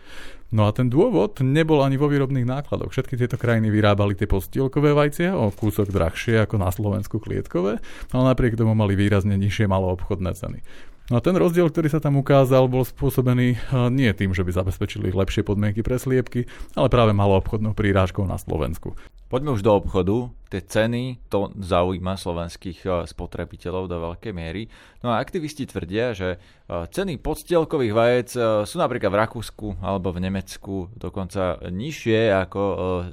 No 0.54 0.70
a 0.70 0.70
ten 0.70 0.86
dôvod 0.86 1.42
nebol 1.42 1.82
ani 1.82 1.98
vo 1.98 2.06
výrobných 2.06 2.46
nákladoch. 2.46 2.94
Všetky 2.94 3.18
tieto 3.18 3.34
krajiny 3.34 3.66
vyrábali 3.66 4.14
tie 4.14 4.30
postielkové 4.30 4.94
vajcia 4.94 5.34
o 5.34 5.50
kúsok 5.50 5.90
drahšie 5.90 6.46
ako 6.46 6.62
na 6.62 6.70
Slovensku 6.70 7.18
klietkové, 7.18 7.82
ale 8.14 8.22
napriek 8.30 8.54
tomu 8.54 8.78
mali 8.78 8.94
výrazne 8.94 9.34
nižšie 9.34 9.66
maloobchodné 9.66 10.38
ceny. 10.38 10.62
No 11.06 11.22
a 11.22 11.22
ten 11.22 11.38
rozdiel, 11.38 11.70
ktorý 11.70 11.86
sa 11.86 12.02
tam 12.02 12.18
ukázal, 12.18 12.66
bol 12.66 12.82
spôsobený 12.82 13.54
eh, 13.54 13.58
nie 13.94 14.10
tým, 14.10 14.34
že 14.34 14.42
by 14.42 14.50
zabezpečili 14.50 15.14
lepšie 15.14 15.46
podmienky 15.46 15.86
pre 15.86 16.02
sliepky, 16.02 16.50
ale 16.74 16.90
práve 16.90 17.14
maloobchodnou 17.14 17.78
prírážkou 17.78 18.26
na 18.26 18.34
Slovensku. 18.42 18.98
Poďme 19.30 19.54
už 19.54 19.62
do 19.62 19.74
obchodu. 19.74 20.30
Tie 20.50 20.62
ceny, 20.62 21.18
to 21.30 21.54
zaujíma 21.62 22.18
slovenských 22.18 22.78
eh, 22.82 22.90
spotrebiteľov 23.06 23.86
do 23.86 24.02
veľkej 24.02 24.32
miery. 24.34 24.66
No 25.06 25.14
a 25.14 25.22
aktivisti 25.22 25.70
tvrdia, 25.70 26.10
že 26.10 26.42
eh, 26.42 26.86
ceny 26.90 27.22
podstielkových 27.22 27.94
vajec 27.94 28.28
sú 28.66 28.76
napríklad 28.82 29.14
v 29.14 29.20
Rakúsku 29.22 29.66
alebo 29.78 30.10
v 30.10 30.26
Nemecku 30.26 30.90
dokonca 30.90 31.62
nižšie 31.70 32.34
ako 32.34 32.62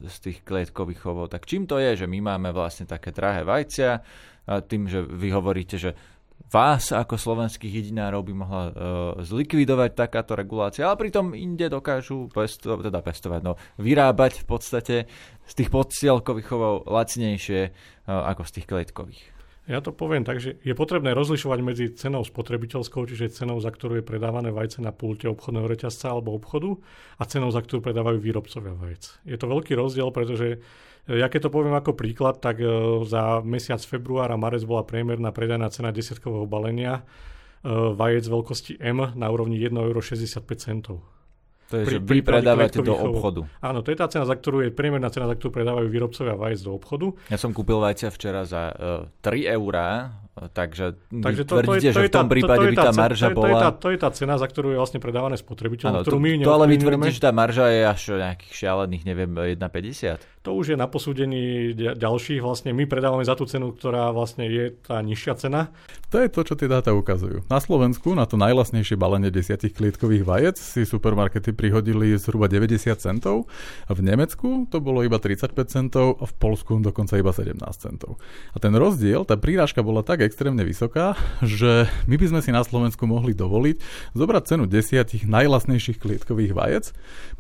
z 0.10 0.16
tých 0.18 0.42
klietkových 0.42 0.98
chovov. 0.98 1.30
Tak 1.30 1.46
čím 1.46 1.70
to 1.70 1.78
je, 1.78 1.94
že 1.94 2.10
my 2.10 2.26
máme 2.26 2.50
vlastne 2.58 2.90
také 2.90 3.14
drahé 3.14 3.46
vajcia, 3.46 4.02
tým, 4.44 4.92
že 4.92 5.00
vy 5.08 5.32
hovoríte, 5.32 5.80
že 5.80 5.96
vás 6.50 6.94
ako 6.94 7.18
slovenských 7.18 7.84
jedinárov 7.84 8.22
by 8.26 8.34
mohla 8.34 8.64
uh, 8.68 8.74
zlikvidovať 9.22 9.92
takáto 9.98 10.38
regulácia, 10.38 10.86
ale 10.86 11.02
pritom 11.02 11.34
inde 11.34 11.70
dokážu 11.70 12.30
pesto, 12.30 12.78
teda 12.78 13.02
pestovať, 13.02 13.42
no, 13.42 13.54
vyrábať 13.82 14.44
v 14.44 14.46
podstate 14.46 14.96
z 15.44 15.54
tých 15.54 15.70
podsielkových 15.74 16.48
chovov 16.48 16.86
lacnejšie 16.90 17.62
uh, 17.70 18.30
ako 18.30 18.42
z 18.46 18.52
tých 18.60 18.68
klietkových. 18.70 19.24
Ja 19.64 19.80
to 19.80 19.96
poviem 19.96 20.28
tak, 20.28 20.44
že 20.44 20.60
je 20.60 20.76
potrebné 20.76 21.16
rozlišovať 21.16 21.60
medzi 21.64 21.86
cenou 21.96 22.28
spotrebiteľskou, 22.28 23.08
čiže 23.08 23.32
cenou, 23.32 23.64
za 23.64 23.72
ktorú 23.72 24.04
je 24.04 24.04
predávané 24.04 24.52
vajce 24.52 24.84
na 24.84 24.92
pulte 24.92 25.32
obchodného 25.32 25.72
reťazca 25.72 26.12
alebo 26.12 26.36
obchodu 26.36 26.76
a 27.16 27.24
cenou, 27.24 27.48
za 27.48 27.64
ktorú 27.64 27.80
predávajú 27.80 28.20
výrobcovia 28.20 28.76
vajec. 28.76 29.24
Je 29.24 29.40
to 29.40 29.48
veľký 29.48 29.80
rozdiel, 29.80 30.12
pretože 30.12 30.60
ja 31.12 31.28
keď 31.28 31.48
to 31.48 31.50
poviem 31.52 31.76
ako 31.76 32.00
príklad, 32.00 32.40
tak 32.40 32.64
e, 32.64 32.68
za 33.04 33.44
mesiac 33.44 33.84
február 33.84 34.32
a 34.32 34.40
marec 34.40 34.64
bola 34.64 34.88
priemerná 34.88 35.36
predajná 35.36 35.68
cena 35.68 35.92
desiatkového 35.92 36.48
balenia 36.48 37.04
e, 37.04 37.72
vajec 37.72 38.24
veľkosti 38.24 38.80
M 38.80 39.12
na 39.12 39.28
úrovni 39.28 39.60
1,65 39.60 39.84
euro. 39.84 41.04
To 41.72 41.82
je, 41.82 41.86
pri, 41.90 41.96
že 41.98 42.00
vy 42.06 42.20
predávate 42.22 42.80
do 42.86 42.94
obchodu. 42.94 43.50
Áno, 43.58 43.82
to 43.82 43.90
je 43.90 43.98
tá 43.98 44.06
cena, 44.06 44.30
za 44.30 44.38
ktorú 44.38 44.62
je 44.62 44.70
priemerná 44.70 45.10
cena, 45.10 45.26
za 45.26 45.34
ktorú 45.34 45.58
predávajú 45.58 45.88
výrobcovia 45.90 46.38
vajec 46.38 46.60
do 46.62 46.72
obchodu. 46.78 47.18
Ja 47.34 47.40
som 47.42 47.50
kúpil 47.50 47.82
vajcia 47.82 48.14
včera 48.14 48.46
za 48.46 48.70
uh, 48.70 49.26
3 49.26 49.50
eurá 49.58 50.22
Takže, 50.34 50.98
Takže 51.14 51.44
to, 51.46 51.62
tvrdíte, 51.62 51.70
to 51.70 51.74
je, 51.78 51.94
to 51.94 52.00
že 52.02 52.10
v 52.10 52.16
tom 52.18 52.26
prípade 52.26 52.66
by 52.74 52.76
tá 52.76 52.90
marža 52.90 53.30
to, 53.30 53.38
bola... 53.38 53.46
To 53.46 53.54
je, 53.54 53.62
tá, 53.62 53.70
to 53.70 53.88
je 53.94 53.98
tá 54.02 54.10
cena, 54.10 54.36
za 54.42 54.50
ktorú 54.50 54.74
je 54.74 54.78
vlastne 54.82 54.98
predávané 54.98 55.38
spotrebiteľom, 55.38 56.02
ktorú 56.02 56.18
my 56.18 56.42
To 56.42 56.54
ale 56.58 56.66
vy 56.74 56.76
tvrdíte, 56.82 57.14
že 57.14 57.22
tá 57.22 57.30
marža 57.30 57.70
je 57.70 57.82
až 57.86 58.02
nejakých 58.18 58.54
šialených, 58.58 59.04
neviem, 59.06 59.30
1,50? 59.30 60.34
To 60.44 60.60
už 60.60 60.74
je 60.74 60.78
na 60.78 60.92
posúdení 60.92 61.72
ďalších. 61.78 62.44
Vlastne 62.44 62.76
my 62.76 62.84
predávame 62.84 63.24
za 63.24 63.38
tú 63.38 63.48
cenu, 63.48 63.72
ktorá 63.72 64.12
vlastne 64.12 64.50
je 64.50 64.76
tá 64.76 65.00
nižšia 65.00 65.40
cena. 65.40 65.72
To 66.12 66.20
je 66.20 66.28
to, 66.28 66.44
čo 66.44 66.60
tie 66.60 66.68
dáta 66.68 66.92
ukazujú. 66.92 67.48
Na 67.48 67.64
Slovensku 67.64 68.12
na 68.12 68.28
to 68.28 68.36
najlasnejšie 68.36 69.00
balenie 69.00 69.32
desiatich 69.32 69.72
klietkových 69.72 70.28
vajec 70.28 70.58
si 70.60 70.84
supermarkety 70.84 71.56
prihodili 71.56 72.12
zhruba 72.20 72.52
90 72.52 72.76
centov. 73.00 73.48
V 73.88 74.00
Nemecku 74.04 74.68
to 74.68 74.84
bolo 74.84 75.06
iba 75.08 75.16
35 75.16 75.56
centov 75.72 76.20
a 76.20 76.28
v 76.28 76.34
Polsku 76.36 76.76
dokonca 76.84 77.16
iba 77.16 77.32
17 77.32 77.56
centov. 77.80 78.20
A 78.52 78.60
ten 78.60 78.76
rozdiel, 78.76 79.24
tá 79.24 79.40
prírážka 79.40 79.80
bola 79.80 80.04
tak 80.04 80.23
extrémne 80.26 80.64
vysoká, 80.64 81.14
že 81.44 81.86
my 82.08 82.16
by 82.16 82.26
sme 82.32 82.40
si 82.42 82.50
na 82.50 82.64
Slovensku 82.64 83.04
mohli 83.06 83.36
dovoliť 83.36 83.78
zobrať 84.16 84.44
cenu 84.48 84.64
desiatich 84.66 85.28
najlasnejších 85.28 86.00
klietkových 86.00 86.56
vajec, 86.56 86.86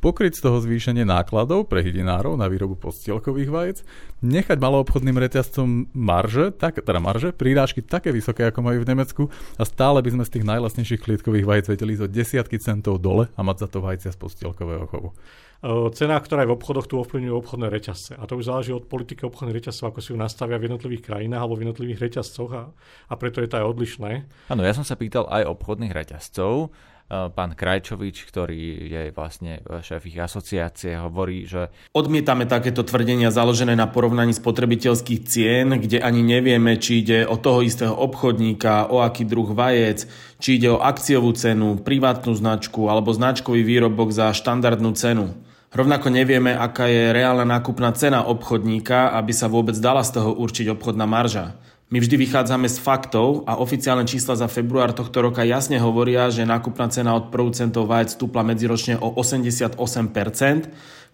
pokryť 0.03 0.37
z 0.37 0.43
toho 0.43 0.59
zvýšenie 0.59 1.07
nákladov 1.07 1.71
pre 1.71 1.81
hydinárov 1.81 2.35
na 2.35 2.51
výrobu 2.51 2.75
postielkových 2.75 3.49
vajec, 3.49 3.77
nechať 4.19 4.57
maloobchodným 4.59 5.17
reťazcom 5.17 5.95
marže, 5.95 6.51
tak, 6.55 6.83
teda 6.83 6.99
marže, 6.99 7.31
prírážky 7.31 7.79
také 7.79 8.11
vysoké, 8.11 8.47
ako 8.47 8.59
majú 8.61 8.83
v 8.83 8.89
Nemecku 8.91 9.23
a 9.57 9.63
stále 9.63 10.03
by 10.03 10.19
sme 10.19 10.23
z 10.27 10.39
tých 10.39 10.45
najlasnejších 10.47 11.03
klietkových 11.03 11.47
vajec 11.47 11.65
vedeli 11.71 11.95
zo 11.95 12.11
desiatky 12.11 12.59
centov 12.59 12.99
dole 12.99 13.31
a 13.33 13.41
mať 13.41 13.65
za 13.65 13.67
to 13.71 13.79
vajcia 13.79 14.11
z 14.11 14.19
postielkového 14.19 14.85
chovu 14.91 15.15
cenách, 15.95 16.27
ktorá 16.27 16.43
je 16.43 16.51
v 16.51 16.57
obchodoch, 16.59 16.91
tu 16.91 16.99
ovplyvňujú 16.99 17.35
obchodné 17.39 17.71
reťazce. 17.71 18.19
A 18.19 18.27
to 18.27 18.35
už 18.35 18.51
záleží 18.51 18.75
od 18.75 18.83
politiky 18.83 19.23
obchodných 19.23 19.63
reťazcov, 19.63 19.95
ako 19.95 19.99
si 20.03 20.11
ju 20.11 20.17
nastavia 20.19 20.59
v 20.59 20.67
jednotlivých 20.67 21.07
krajinách 21.07 21.39
alebo 21.39 21.55
v 21.55 21.63
jednotlivých 21.63 22.03
reťazcoch 22.03 22.51
a, 22.51 22.63
a 23.07 23.13
preto 23.15 23.39
je 23.39 23.47
to 23.47 23.63
aj 23.63 23.65
odlišné. 23.71 24.11
Áno, 24.51 24.61
ja 24.67 24.75
som 24.75 24.83
sa 24.83 24.99
pýtal 24.99 25.23
aj 25.31 25.47
obchodných 25.47 25.95
reťazcov. 25.95 26.67
Pán 27.13 27.53
Krajčovič, 27.53 28.25
ktorý 28.25 28.89
je 28.89 29.01
vlastne 29.13 29.61
šéf 29.85 30.07
ich 30.07 30.17
asociácie, 30.17 30.97
hovorí, 30.97 31.45
že... 31.45 31.69
Odmietame 31.93 32.47
takéto 32.49 32.81
tvrdenia 32.81 33.29
založené 33.29 33.77
na 33.77 33.85
porovnaní 33.85 34.33
spotrebiteľských 34.33 35.21
cien, 35.27 35.67
kde 35.77 36.01
ani 36.01 36.25
nevieme, 36.25 36.79
či 36.79 37.05
ide 37.05 37.27
o 37.27 37.37
toho 37.37 37.61
istého 37.61 37.93
obchodníka, 37.93 38.89
o 38.89 39.03
aký 39.03 39.29
druh 39.29 39.51
vajec, 39.51 40.09
či 40.41 40.57
ide 40.57 40.73
o 40.73 40.81
akciovú 40.81 41.35
cenu, 41.37 41.77
privátnu 41.77 42.33
značku 42.33 42.89
alebo 42.89 43.13
značkový 43.13 43.61
výrobok 43.61 44.09
za 44.09 44.33
štandardnú 44.33 44.95
cenu. 44.97 45.37
Rovnako 45.73 46.13
nevieme, 46.13 46.53
aká 46.53 46.85
je 46.85 47.09
reálna 47.09 47.49
nákupná 47.49 47.89
cena 47.97 48.21
obchodníka, 48.29 49.09
aby 49.17 49.33
sa 49.33 49.49
vôbec 49.49 49.73
dala 49.81 50.05
z 50.05 50.21
toho 50.21 50.37
určiť 50.37 50.69
obchodná 50.69 51.09
marža. 51.09 51.57
My 51.89 51.97
vždy 51.97 52.13
vychádzame 52.13 52.69
z 52.69 52.77
faktov 52.77 53.41
a 53.49 53.57
oficiálne 53.57 54.05
čísla 54.05 54.37
za 54.37 54.45
február 54.45 54.93
tohto 54.93 55.25
roka 55.25 55.41
jasne 55.41 55.81
hovoria, 55.81 56.29
že 56.29 56.45
nákupná 56.45 56.93
cena 56.93 57.17
od 57.17 57.33
producentov 57.33 57.89
vajec 57.89 58.13
stúpla 58.13 58.45
medziročne 58.45 59.01
o 59.01 59.17
88%, 59.17 59.73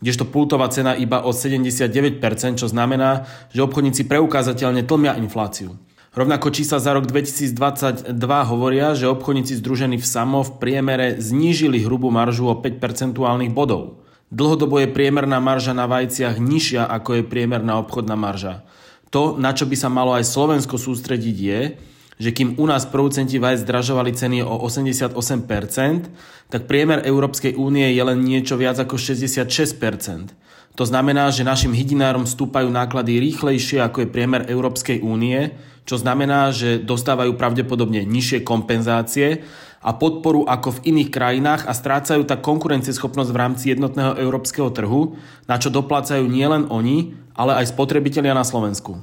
kdežto 0.03 0.27
pultová 0.27 0.67
cena 0.67 0.91
iba 0.91 1.23
o 1.23 1.31
79%, 1.31 2.19
čo 2.59 2.67
znamená, 2.67 3.31
že 3.55 3.63
obchodníci 3.63 4.11
preukázateľne 4.11 4.83
tlmia 4.83 5.15
infláciu. 5.23 5.79
Rovnako 6.11 6.51
čísla 6.51 6.83
za 6.83 6.91
rok 6.91 7.07
2022 7.07 8.11
hovoria, 8.51 8.91
že 8.91 9.07
obchodníci 9.07 9.55
združení 9.55 9.95
v 9.95 10.03
SAMO 10.03 10.43
v 10.43 10.51
priemere 10.59 11.15
znížili 11.15 11.79
hrubú 11.79 12.11
maržu 12.11 12.51
o 12.51 12.59
5 12.59 12.75
percentuálnych 12.75 13.55
bodov. 13.55 14.03
Dlhodobo 14.29 14.77
je 14.77 14.93
priemerná 14.93 15.41
marža 15.41 15.73
na 15.73 15.89
vajciach 15.89 16.37
nižšia 16.37 16.85
ako 16.85 17.21
je 17.21 17.23
priemerná 17.25 17.81
obchodná 17.81 18.13
marža. 18.13 18.61
To, 19.09 19.33
na 19.41 19.57
čo 19.57 19.65
by 19.65 19.73
sa 19.73 19.89
malo 19.89 20.13
aj 20.13 20.29
Slovensko 20.29 20.77
sústrediť 20.77 21.37
je, 21.37 21.61
že 22.19 22.29
kým 22.35 22.59
u 22.61 22.65
nás 22.69 22.85
producenti 22.85 23.41
vajec 23.41 23.65
zdražovali 23.65 24.13
ceny 24.13 24.45
o 24.45 24.59
88%, 24.61 25.17
tak 26.51 26.67
priemer 26.69 27.01
Európskej 27.07 27.57
únie 27.57 27.89
je 27.89 28.03
len 28.05 28.21
niečo 28.21 28.53
viac 28.59 28.77
ako 28.77 28.99
66%. 29.01 29.49
To 30.77 30.83
znamená, 30.85 31.33
že 31.33 31.47
našim 31.47 31.73
hydinárom 31.73 32.29
stúpajú 32.29 32.69
náklady 32.69 33.17
rýchlejšie 33.17 33.81
ako 33.81 34.05
je 34.05 34.13
priemer 34.13 34.45
Európskej 34.45 35.01
únie, 35.01 35.57
čo 35.89 35.97
znamená, 35.97 36.53
že 36.53 36.77
dostávajú 36.77 37.33
pravdepodobne 37.33 38.05
nižšie 38.05 38.45
kompenzácie 38.45 39.41
a 39.79 39.95
podporu 39.95 40.43
ako 40.43 40.79
v 40.79 40.83
iných 40.95 41.09
krajinách 41.09 41.61
a 41.67 41.73
strácajú 41.75 42.27
tak 42.27 42.43
konkurencieschopnosť 42.43 43.29
v 43.31 43.39
rámci 43.39 43.63
jednotného 43.71 44.19
európskeho 44.19 44.69
trhu, 44.75 45.15
na 45.47 45.55
čo 45.55 45.71
doplácajú 45.71 46.27
nielen 46.27 46.67
oni, 46.67 47.15
ale 47.35 47.55
aj 47.63 47.71
spotrebitelia 47.71 48.35
na 48.35 48.43
Slovensku. 48.43 48.99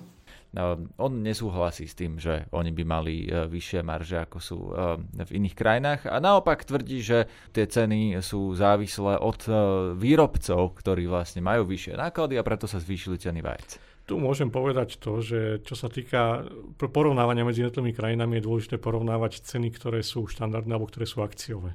No, 0.56 0.88
on 0.96 1.20
nesúhlasí 1.20 1.84
s 1.84 1.92
tým, 1.92 2.16
že 2.16 2.48
oni 2.48 2.72
by 2.72 2.84
mali 2.88 3.28
e, 3.28 3.44
vyššie 3.44 3.84
marže 3.84 4.16
ako 4.24 4.38
sú 4.40 4.58
e, 4.72 4.96
v 5.20 5.30
iných 5.36 5.52
krajinách 5.52 6.00
a 6.08 6.16
naopak 6.16 6.64
tvrdí, 6.64 7.04
že 7.04 7.28
tie 7.52 7.68
ceny 7.68 8.24
sú 8.24 8.56
závislé 8.56 9.20
od 9.20 9.40
e, 9.44 9.52
výrobcov, 10.00 10.80
ktorí 10.80 11.12
vlastne 11.12 11.44
majú 11.44 11.68
vyššie 11.68 12.00
náklady 12.00 12.40
a 12.40 12.46
preto 12.46 12.64
sa 12.64 12.80
zvýšili 12.80 13.20
ceny 13.20 13.44
vajec. 13.44 13.76
Tu 14.06 14.14
môžem 14.14 14.54
povedať 14.54 15.02
to, 15.02 15.18
že 15.18 15.66
čo 15.66 15.74
sa 15.74 15.90
týka 15.90 16.46
porovnávania 16.78 17.42
medzi 17.42 17.66
jednotlivými 17.66 17.90
krajinami, 17.90 18.38
je 18.38 18.46
dôležité 18.46 18.78
porovnávať 18.78 19.42
ceny, 19.42 19.74
ktoré 19.74 20.06
sú 20.06 20.30
štandardné 20.30 20.78
alebo 20.78 20.86
ktoré 20.86 21.10
sú 21.10 21.26
akciové. 21.26 21.74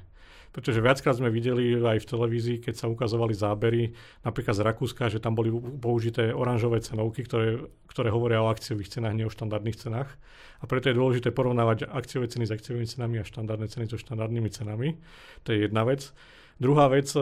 Pretože 0.52 0.84
viackrát 0.84 1.16
sme 1.16 1.32
videli 1.32 1.76
aj 1.80 2.04
v 2.04 2.10
televízii, 2.12 2.56
keď 2.60 2.74
sa 2.76 2.86
ukazovali 2.88 3.32
zábery, 3.32 3.92
napríklad 4.20 4.52
z 4.52 4.64
Rakúska, 4.64 5.08
že 5.08 5.16
tam 5.16 5.32
boli 5.32 5.48
použité 5.80 6.28
oranžové 6.28 6.84
cenovky, 6.84 7.24
ktoré, 7.24 7.68
ktoré 7.88 8.12
hovoria 8.12 8.44
o 8.44 8.52
akciových 8.52 8.92
cenách, 8.92 9.16
nie 9.16 9.24
o 9.24 9.32
štandardných 9.32 9.80
cenách. 9.80 10.12
A 10.60 10.68
preto 10.68 10.92
je 10.92 10.96
dôležité 11.00 11.32
porovnávať 11.32 11.88
akciové 11.88 12.28
ceny 12.28 12.44
s 12.48 12.52
akciovými 12.52 12.84
cenami 12.84 13.16
a 13.20 13.28
štandardné 13.28 13.66
ceny 13.72 13.88
so 13.88 13.96
štandardnými 13.96 14.50
cenami. 14.52 15.00
To 15.48 15.56
je 15.56 15.68
jedna 15.68 15.88
vec. 15.88 16.12
Druhá 16.62 16.86
vec, 16.86 17.10
e, 17.10 17.18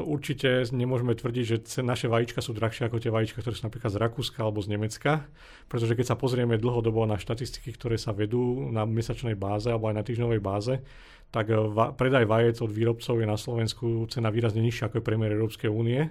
určite 0.00 0.64
nemôžeme 0.72 1.12
tvrdiť, 1.12 1.44
že 1.44 1.56
naše 1.84 2.08
vajíčka 2.08 2.40
sú 2.40 2.56
drahšie 2.56 2.88
ako 2.88 2.96
tie 2.96 3.12
vajíčka, 3.12 3.44
ktoré 3.44 3.52
sú 3.52 3.68
napríklad 3.68 3.92
z 3.92 4.00
Rakúska 4.00 4.40
alebo 4.40 4.64
z 4.64 4.72
Nemecka, 4.72 5.28
pretože 5.68 5.92
keď 5.92 6.06
sa 6.08 6.16
pozrieme 6.16 6.56
dlhodobo 6.56 7.04
na 7.04 7.20
štatistiky, 7.20 7.76
ktoré 7.76 8.00
sa 8.00 8.16
vedú 8.16 8.72
na 8.72 8.88
mesačnej 8.88 9.36
báze 9.36 9.68
alebo 9.68 9.92
aj 9.92 9.96
na 10.00 10.04
týždňovej 10.08 10.40
báze, 10.40 10.80
tak 11.28 11.52
e, 11.52 11.60
predaj 12.00 12.24
vajec 12.24 12.56
od 12.64 12.72
výrobcov 12.72 13.20
je 13.20 13.28
na 13.28 13.36
Slovensku 13.36 14.08
cena 14.08 14.32
výrazne 14.32 14.64
nižšia 14.64 14.88
ako 14.88 15.04
je 15.04 15.04
priemer 15.04 15.36
Európskej 15.36 15.68
únie. 15.68 16.08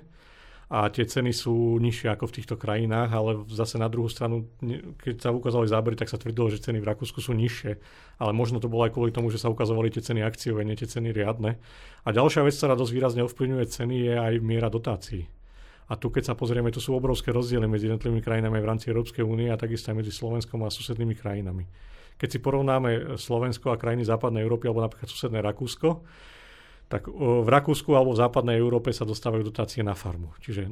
A 0.68 0.92
tie 0.92 1.08
ceny 1.08 1.32
sú 1.32 1.80
nižšie 1.80 2.12
ako 2.12 2.28
v 2.28 2.36
týchto 2.44 2.60
krajinách, 2.60 3.08
ale 3.16 3.32
zase 3.48 3.80
na 3.80 3.88
druhú 3.88 4.12
stranu, 4.12 4.52
keď 5.00 5.16
sa 5.24 5.30
ukázali 5.32 5.64
zábery, 5.64 5.96
tak 5.96 6.12
sa 6.12 6.20
tvrdilo, 6.20 6.52
že 6.52 6.60
ceny 6.60 6.84
v 6.84 6.90
Rakúsku 6.92 7.24
sú 7.24 7.32
nižšie, 7.32 7.72
ale 8.20 8.32
možno 8.36 8.60
to 8.60 8.68
bolo 8.68 8.84
aj 8.84 8.92
kvôli 8.92 9.16
tomu, 9.16 9.32
že 9.32 9.40
sa 9.40 9.48
ukazovali 9.48 9.88
tie 9.96 10.04
ceny 10.04 10.28
akciové, 10.28 10.68
nie 10.68 10.76
tie 10.76 10.92
ceny 10.92 11.16
riadne. 11.16 11.56
A 12.04 12.12
ďalšia 12.12 12.44
vec, 12.44 12.52
ktorá 12.60 12.76
dosť 12.76 12.92
výrazne 12.92 13.24
ovplyvňuje 13.24 13.66
ceny, 13.72 13.96
je 14.12 14.14
aj 14.20 14.34
miera 14.44 14.68
dotácií. 14.68 15.32
A 15.88 15.96
tu, 15.96 16.12
keď 16.12 16.32
sa 16.32 16.36
pozrieme, 16.36 16.68
tu 16.68 16.84
sú 16.84 16.92
obrovské 17.00 17.32
rozdiely 17.32 17.64
medzi 17.64 17.88
jednotlivými 17.88 18.20
krajinami 18.20 18.60
v 18.60 18.68
rámci 18.68 18.92
Európskej 18.92 19.24
únie 19.24 19.48
a 19.48 19.56
takisto 19.56 19.96
aj 19.96 20.04
medzi 20.04 20.12
Slovenskom 20.12 20.68
a 20.68 20.70
susednými 20.72 21.16
krajinami. 21.16 21.64
Keď 22.20 22.28
si 22.28 22.40
porovnáme 22.44 23.16
Slovensko 23.16 23.72
a 23.72 23.80
krajiny 23.80 24.04
západnej 24.04 24.44
Európy 24.44 24.68
alebo 24.68 24.84
napríklad 24.84 25.08
susedné 25.08 25.40
Rakúsko, 25.40 26.04
tak 26.88 27.12
v 27.12 27.44
Rakúsku 27.44 27.92
alebo 27.92 28.16
v 28.16 28.24
západnej 28.24 28.56
Európe 28.56 28.96
sa 28.96 29.04
dostávajú 29.04 29.52
dotácie 29.52 29.84
na 29.84 29.92
farmu. 29.92 30.32
Čiže 30.40 30.72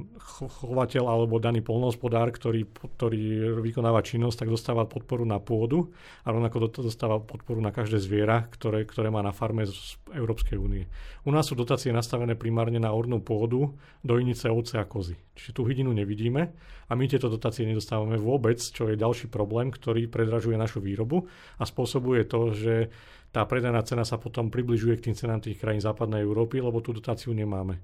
chovateľ 0.64 1.12
alebo 1.12 1.44
daný 1.44 1.60
polnohospodár, 1.60 2.32
ktorý, 2.32 2.64
ktorý 2.72 3.52
vykonáva 3.60 4.00
činnosť, 4.00 4.48
tak 4.48 4.50
dostáva 4.56 4.88
podporu 4.88 5.28
na 5.28 5.44
pôdu 5.44 5.92
a 6.24 6.32
rovnako 6.32 6.72
dostáva 6.72 7.20
podporu 7.20 7.60
na 7.60 7.76
každé 7.76 8.00
zviera, 8.00 8.48
ktoré, 8.48 8.88
ktoré 8.88 9.12
má 9.12 9.20
na 9.20 9.36
farme 9.36 9.68
z 9.68 9.76
Európskej 10.16 10.56
únie. 10.56 10.88
U 11.28 11.36
nás 11.36 11.52
sú 11.52 11.60
dotácie 11.60 11.92
nastavené 11.92 12.40
primárne 12.40 12.80
na 12.80 12.96
ornú 12.96 13.20
pôdu, 13.20 13.76
dojnice, 14.00 14.48
ovce 14.48 14.80
a 14.80 14.88
kozy. 14.88 15.20
Čiže 15.36 15.52
tú 15.52 15.68
hydinu 15.68 15.92
nevidíme 15.92 16.56
a 16.88 16.92
my 16.96 17.12
tieto 17.12 17.28
dotácie 17.28 17.68
nedostávame 17.68 18.16
vôbec, 18.16 18.56
čo 18.56 18.88
je 18.88 18.96
ďalší 18.96 19.28
problém, 19.28 19.68
ktorý 19.68 20.08
predražuje 20.08 20.56
našu 20.56 20.80
výrobu 20.80 21.28
a 21.60 21.68
spôsobuje 21.68 22.24
to, 22.24 22.56
že 22.56 22.88
tá 23.36 23.44
predaná 23.44 23.84
cena 23.84 24.08
sa 24.08 24.16
potom 24.16 24.48
približuje 24.48 24.96
k 24.96 25.12
tým 25.12 25.16
cenám 25.20 25.44
tých 25.44 25.60
krajín 25.60 25.84
západnej 25.84 26.24
Európy, 26.24 26.64
lebo 26.64 26.80
tú 26.80 26.96
dotáciu 26.96 27.36
nemáme. 27.36 27.84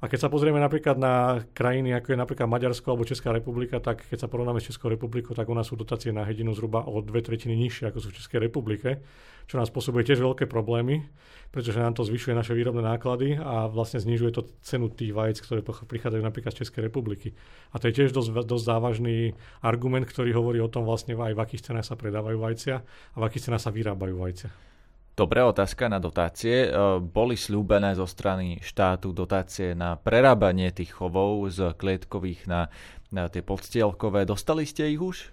A 0.00 0.08
keď 0.08 0.28
sa 0.28 0.32
pozrieme 0.32 0.60
napríklad 0.60 0.96
na 0.96 1.44
krajiny, 1.56 1.92
ako 1.96 2.12
je 2.12 2.18
napríklad 2.20 2.48
Maďarsko 2.48 2.84
alebo 2.92 3.08
Česká 3.08 3.32
republika, 3.32 3.80
tak 3.80 4.04
keď 4.08 4.24
sa 4.24 4.28
porovnáme 4.28 4.60
s 4.60 4.72
Českou 4.72 4.92
republikou, 4.92 5.32
tak 5.32 5.48
u 5.48 5.56
nás 5.56 5.68
sú 5.68 5.76
dotácie 5.76 6.12
na 6.12 6.24
hedinu 6.24 6.52
zhruba 6.52 6.84
o 6.84 7.00
dve 7.00 7.24
tretiny 7.24 7.56
nižšie 7.56 7.88
ako 7.88 7.98
sú 8.04 8.08
v 8.12 8.16
Českej 8.20 8.40
republike, 8.44 9.00
čo 9.48 9.56
nás 9.56 9.72
spôsobuje 9.72 10.04
tiež 10.04 10.20
veľké 10.20 10.48
problémy, 10.52 11.00
pretože 11.48 11.80
nám 11.80 11.96
to 11.96 12.04
zvyšuje 12.04 12.36
naše 12.36 12.52
výrobné 12.52 12.84
náklady 12.84 13.40
a 13.40 13.72
vlastne 13.72 13.96
znižuje 13.96 14.36
to 14.36 14.44
cenu 14.60 14.92
tých 14.92 15.16
vajec, 15.16 15.40
ktoré 15.40 15.64
prichádzajú 15.64 16.20
napríklad 16.24 16.52
z 16.52 16.68
Českej 16.68 16.92
republiky. 16.92 17.32
A 17.72 17.80
to 17.80 17.88
je 17.88 17.96
tiež 17.96 18.12
dosť, 18.12 18.44
dosť 18.44 18.64
závažný 18.68 19.32
argument, 19.64 20.04
ktorý 20.04 20.36
hovorí 20.36 20.60
o 20.60 20.68
tom 20.68 20.84
vlastne 20.84 21.16
aj 21.16 21.32
v 21.32 21.40
akých 21.40 21.72
cenách 21.72 21.88
sa 21.88 21.96
predávajú 21.96 22.36
vajcia 22.36 22.76
a 22.84 23.16
v 23.16 23.24
akých 23.24 23.48
cenách 23.48 23.64
sa 23.64 23.72
vyrábajú 23.72 24.12
vajcia. 24.12 24.75
Dobrá 25.16 25.48
otázka 25.48 25.88
na 25.88 25.96
dotácie. 25.96 26.68
E, 26.68 27.00
boli 27.00 27.40
slúbené 27.40 27.96
zo 27.96 28.04
strany 28.04 28.60
štátu 28.60 29.16
dotácie 29.16 29.72
na 29.72 29.96
prerábanie 29.96 30.68
tých 30.76 30.92
chovov 30.92 31.48
z 31.48 31.72
klietkových 31.72 32.44
na, 32.44 32.68
na 33.08 33.24
tie 33.32 33.40
podstielkové. 33.40 34.28
Dostali 34.28 34.68
ste 34.68 34.92
ich 34.92 35.00
už? 35.00 35.32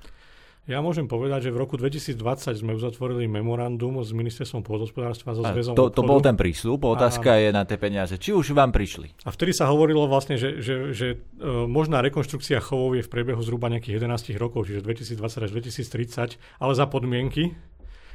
Ja 0.63 0.80
môžem 0.80 1.12
povedať, 1.12 1.52
že 1.52 1.52
v 1.52 1.60
roku 1.60 1.76
2020 1.76 2.15
sme 2.56 2.72
uzatvorili 2.72 3.28
memorandum 3.28 4.00
s 4.00 4.15
ministerstvom 4.15 4.63
pôdospodárstva 4.63 5.36
so 5.36 5.43
zväzom 5.43 5.76
to, 5.76 5.91
to 5.91 6.00
bol 6.00 6.24
ten 6.24 6.39
prísľub, 6.39 6.88
otázka 6.88 7.36
a, 7.36 7.43
je 7.43 7.50
na 7.52 7.67
tie 7.67 7.76
peniaze. 7.76 8.15
Či 8.15 8.32
už 8.32 8.56
vám 8.56 8.72
prišli? 8.72 9.12
A 9.28 9.36
vtedy 9.36 9.52
sa 9.52 9.67
hovorilo 9.67 10.08
vlastne, 10.08 10.39
že, 10.39 10.63
že, 10.63 10.96
že 10.96 11.08
e, 11.19 11.67
možná 11.67 12.00
rekonštrukcia 12.00 12.63
chovov 12.63 12.96
je 12.96 13.04
v 13.04 13.12
priebehu 13.12 13.43
zhruba 13.43 13.67
nejakých 13.67 14.00
11 14.00 14.32
rokov, 14.39 14.72
čiže 14.72 14.88
2020 14.88 15.43
až 15.43 15.52
2030, 15.52 16.39
ale 16.39 16.72
za 16.72 16.88
podmienky, 16.88 17.60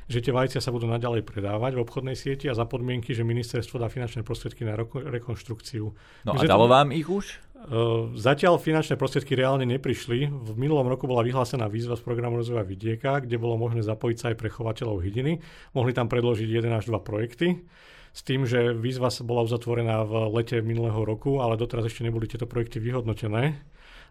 že 0.09 0.25
tie 0.25 0.33
vajcia 0.33 0.65
sa 0.65 0.73
budú 0.73 0.89
naďalej 0.89 1.21
predávať 1.23 1.77
v 1.77 1.85
obchodnej 1.85 2.17
sieti 2.17 2.49
a 2.49 2.57
za 2.57 2.65
podmienky, 2.65 3.13
že 3.13 3.29
ministerstvo 3.29 3.77
dá 3.77 3.93
finančné 3.93 4.25
prostriedky 4.25 4.65
na 4.65 4.73
rekonštrukciu. 4.89 5.85
No 6.25 6.33
My 6.33 6.41
a 6.41 6.49
dalo 6.49 6.65
to... 6.65 6.73
vám 6.73 6.89
ich 6.97 7.05
už? 7.05 7.37
Uh, 7.59 8.09
zatiaľ 8.17 8.57
finančné 8.57 8.97
prostriedky 8.97 9.37
reálne 9.37 9.69
neprišli. 9.69 10.33
V 10.33 10.57
minulom 10.57 10.89
roku 10.89 11.05
bola 11.05 11.21
vyhlásená 11.21 11.69
výzva 11.69 12.01
z 12.01 12.03
programu 12.09 12.41
rozvoja 12.41 12.65
vidieka, 12.65 13.21
kde 13.21 13.37
bolo 13.37 13.61
možné 13.61 13.85
zapojiť 13.85 14.17
sa 14.17 14.27
aj 14.33 14.37
pre 14.41 14.49
chovateľov 14.49 15.05
hydiny. 15.05 15.45
Mohli 15.77 15.93
tam 15.93 16.09
predložiť 16.09 16.49
jeden 16.49 16.73
až 16.73 16.89
dva 16.89 17.05
projekty 17.05 17.69
s 18.17 18.21
tým, 18.25 18.49
že 18.49 18.73
výzva 18.73 19.13
bola 19.23 19.45
uzatvorená 19.45 20.03
v 20.09 20.33
lete 20.35 20.59
minulého 20.65 21.05
roku, 21.05 21.45
ale 21.45 21.61
doteraz 21.61 21.87
ešte 21.87 22.03
neboli 22.03 22.25
tieto 22.25 22.49
projekty 22.49 22.81
vyhodnotené 22.81 23.61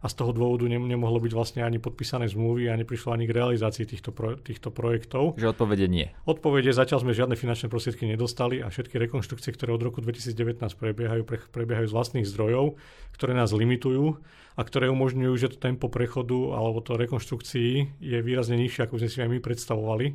a 0.02 0.06
z 0.06 0.14
toho 0.14 0.32
dôvodu 0.34 0.70
ne, 0.70 0.78
nemohlo 0.78 1.18
byť 1.18 1.34
vlastne 1.34 1.62
ani 1.66 1.82
podpísané 1.82 2.30
zmluvy 2.30 2.70
a 2.70 2.78
neprišlo 2.78 3.14
ani 3.14 3.26
k 3.26 3.34
realizácii 3.34 3.86
týchto, 3.90 4.14
pro, 4.14 4.38
týchto 4.38 4.70
projektov. 4.70 5.38
Že 5.38 5.58
odpovede 5.58 5.86
nie. 5.90 6.14
Odpovede 6.30 6.70
zatiaľ 6.74 7.06
sme 7.06 7.18
žiadne 7.18 7.34
finančné 7.34 7.68
prostriedky 7.70 8.06
nedostali 8.06 8.62
a 8.62 8.70
všetky 8.70 8.98
rekonštrukcie, 9.10 9.54
ktoré 9.54 9.74
od 9.74 9.84
roku 9.86 10.04
2019 10.04 10.60
prebiehajú, 10.78 11.24
pre, 11.26 11.38
prebiehajú 11.42 11.88
z 11.90 11.96
vlastných 11.96 12.28
zdrojov, 12.28 12.78
ktoré 13.14 13.34
nás 13.34 13.54
limitujú 13.54 14.22
a 14.58 14.62
ktoré 14.66 14.90
umožňujú, 14.90 15.34
že 15.38 15.54
to 15.54 15.58
tempo 15.62 15.90
prechodu 15.90 16.58
alebo 16.58 16.82
to 16.82 16.98
rekonštrukcií 16.98 18.02
je 18.02 18.18
výrazne 18.26 18.58
nižšie, 18.58 18.90
ako 18.90 18.98
sme 18.98 19.10
si 19.10 19.20
aj 19.22 19.30
my 19.30 19.40
predstavovali. 19.42 20.06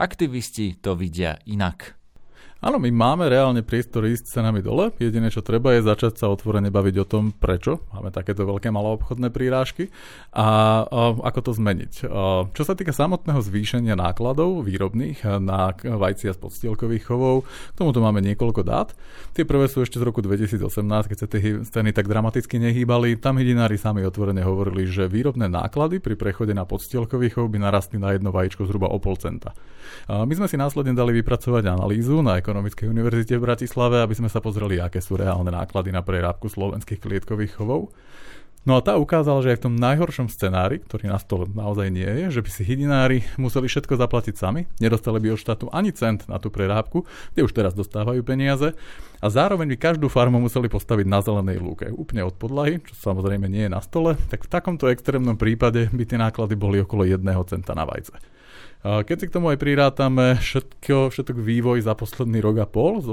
Aktivisti 0.00 0.80
to 0.80 0.96
vidia 0.96 1.36
inak. 1.44 1.99
Áno, 2.60 2.76
my 2.76 2.92
máme 2.92 3.24
reálne 3.24 3.64
priestor 3.64 4.04
ísť 4.04 4.36
cenami 4.36 4.60
dole. 4.60 4.92
Jediné, 5.00 5.32
čo 5.32 5.40
treba, 5.40 5.72
je 5.72 5.80
začať 5.80 6.20
sa 6.20 6.28
otvorene 6.28 6.68
baviť 6.68 6.94
o 7.00 7.08
tom, 7.08 7.32
prečo 7.32 7.80
máme 7.88 8.12
takéto 8.12 8.44
veľké 8.44 8.68
maloobchodné 8.68 9.32
prírážky 9.32 9.88
a, 10.36 10.84
a 10.84 11.00
ako 11.24 11.40
to 11.40 11.50
zmeniť. 11.56 11.92
A, 12.04 12.44
čo 12.52 12.62
sa 12.68 12.76
týka 12.76 12.92
samotného 12.92 13.40
zvýšenia 13.40 13.96
nákladov 13.96 14.68
výrobných 14.68 15.24
na 15.40 15.72
vajcia 15.72 16.36
z 16.36 16.38
podstielkových 16.38 17.08
chovov, 17.08 17.48
k 17.48 17.76
tomuto 17.80 18.04
máme 18.04 18.20
niekoľko 18.20 18.60
dát. 18.60 18.92
Tie 19.32 19.48
prvé 19.48 19.64
sú 19.64 19.80
ešte 19.80 19.96
z 19.96 20.04
roku 20.04 20.20
2018, 20.20 20.60
keď 20.84 21.16
sa 21.16 21.26
tie 21.32 21.64
ceny 21.64 21.96
tak 21.96 22.12
dramaticky 22.12 22.60
nehýbali. 22.60 23.16
Tam 23.16 23.40
hydinári 23.40 23.80
sami 23.80 24.04
otvorene 24.04 24.44
hovorili, 24.44 24.84
že 24.84 25.08
výrobné 25.08 25.48
náklady 25.48 25.96
pri 25.96 26.12
prechode 26.12 26.52
na 26.52 26.68
podstielkový 26.68 27.32
chov 27.32 27.48
by 27.48 27.56
narastli 27.56 27.96
na 27.96 28.12
jedno 28.12 28.36
vajíčko 28.36 28.68
zhruba 28.68 28.92
o 28.92 29.00
pol 29.00 29.16
centa. 29.16 29.56
A 30.12 30.28
my 30.28 30.34
sme 30.36 30.44
si 30.44 30.60
následne 30.60 30.92
dali 30.92 31.16
vypracovať 31.24 31.72
analýzu 31.72 32.20
na 32.20 32.36
Ekonomickej 32.50 32.90
univerzite 32.90 33.38
v 33.38 33.46
Bratislave, 33.46 34.02
aby 34.02 34.10
sme 34.18 34.26
sa 34.26 34.42
pozreli, 34.42 34.82
aké 34.82 34.98
sú 34.98 35.14
reálne 35.14 35.54
náklady 35.54 35.94
na 35.94 36.02
prerábku 36.02 36.50
slovenských 36.50 36.98
klietkových 36.98 37.54
chovov. 37.54 37.94
No 38.66 38.74
a 38.74 38.82
tá 38.82 38.98
ukázala, 38.98 39.38
že 39.38 39.54
aj 39.54 39.62
v 39.62 39.64
tom 39.70 39.78
najhoršom 39.78 40.26
scenári, 40.26 40.82
ktorý 40.82 41.14
na 41.14 41.22
stole 41.22 41.46
naozaj 41.46 41.94
nie 41.94 42.10
je, 42.10 42.34
že 42.34 42.40
by 42.42 42.50
si 42.50 42.66
hydinári 42.66 43.22
museli 43.38 43.70
všetko 43.70 43.94
zaplatiť 43.94 44.34
sami, 44.34 44.66
nedostali 44.82 45.22
by 45.22 45.30
od 45.30 45.38
štátu 45.38 45.70
ani 45.70 45.94
cent 45.94 46.26
na 46.26 46.42
tú 46.42 46.50
prerábku, 46.50 47.06
kde 47.38 47.46
už 47.46 47.54
teraz 47.54 47.70
dostávajú 47.70 48.18
peniaze 48.26 48.74
a 49.22 49.26
zároveň 49.30 49.70
by 49.70 49.76
každú 49.78 50.10
farmu 50.10 50.42
museli 50.42 50.66
postaviť 50.66 51.06
na 51.06 51.22
zelenej 51.22 51.62
lúke, 51.62 51.86
úplne 51.94 52.26
od 52.26 52.34
podlahy, 52.34 52.82
čo 52.82 52.98
samozrejme 52.98 53.46
nie 53.46 53.70
je 53.70 53.72
na 53.72 53.78
stole, 53.78 54.18
tak 54.26 54.42
v 54.42 54.50
takomto 54.50 54.90
extrémnom 54.90 55.38
prípade 55.38 55.86
by 55.86 56.02
tie 56.02 56.18
náklady 56.18 56.58
boli 56.58 56.82
okolo 56.82 57.06
1 57.06 57.22
centa 57.46 57.78
na 57.78 57.86
vajce. 57.86 58.39
Keď 58.80 59.16
si 59.20 59.28
k 59.28 59.34
tomu 59.36 59.52
aj 59.52 59.60
prirátame 59.60 60.40
všetko, 60.40 61.12
všetok 61.12 61.36
vývoj 61.36 61.84
za 61.84 61.92
posledný 61.92 62.40
rok 62.40 62.64
a 62.64 62.66
pol, 62.66 63.04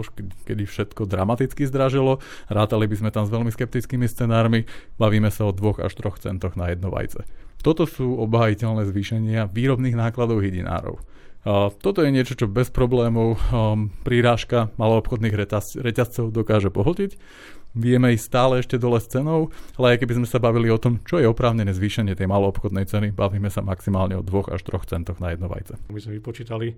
kedy 0.47 0.63
všetko 0.63 1.03
dramaticky 1.03 1.67
zdražilo, 1.67 2.23
rátali 2.47 2.87
by 2.87 2.95
sme 2.95 3.09
tam 3.11 3.27
s 3.27 3.33
veľmi 3.35 3.51
skeptickými 3.51 4.07
scenármi, 4.07 4.63
bavíme 4.95 5.27
sa 5.27 5.43
o 5.43 5.51
2 5.51 5.83
až 5.83 5.91
3 5.99 6.23
centoch 6.23 6.55
na 6.55 6.71
jedno 6.71 6.87
vajce. 6.87 7.27
Toto 7.59 7.83
sú 7.83 8.15
obhajiteľné 8.15 8.87
zvýšenia 8.87 9.51
výrobných 9.51 9.99
nákladov 9.99 10.39
hydinárov. 10.39 11.03
Toto 11.83 11.99
je 12.03 12.11
niečo, 12.11 12.35
čo 12.35 12.51
bez 12.51 12.67
problémov 12.67 13.39
um, 13.39 13.87
prírážka 14.03 14.67
maloobchodných 14.75 15.31
reťazcov 15.79 16.35
dokáže 16.35 16.67
pohltiť 16.67 17.15
vieme 17.77 18.17
ísť 18.17 18.25
stále 18.25 18.53
ešte 18.59 18.81
dole 18.81 18.97
s 18.97 19.07
cenou, 19.07 19.53
ale 19.77 19.95
aj 19.95 20.03
keby 20.03 20.17
sme 20.19 20.27
sa 20.27 20.41
bavili 20.41 20.73
o 20.73 20.81
tom, 20.81 20.97
čo 21.05 21.21
je 21.21 21.29
oprávnené 21.29 21.69
zvýšenie 21.71 22.17
tej 22.17 22.25
maloobchodnej 22.25 22.89
ceny, 22.89 23.13
bavíme 23.13 23.53
sa 23.53 23.61
maximálne 23.61 24.17
o 24.17 24.25
2 24.25 24.57
až 24.57 24.61
3 24.65 24.89
centoch 24.89 25.21
na 25.21 25.37
jedno 25.37 25.47
vajce. 25.47 25.77
My 25.93 26.01
sme 26.01 26.17
vypočítali, 26.17 26.73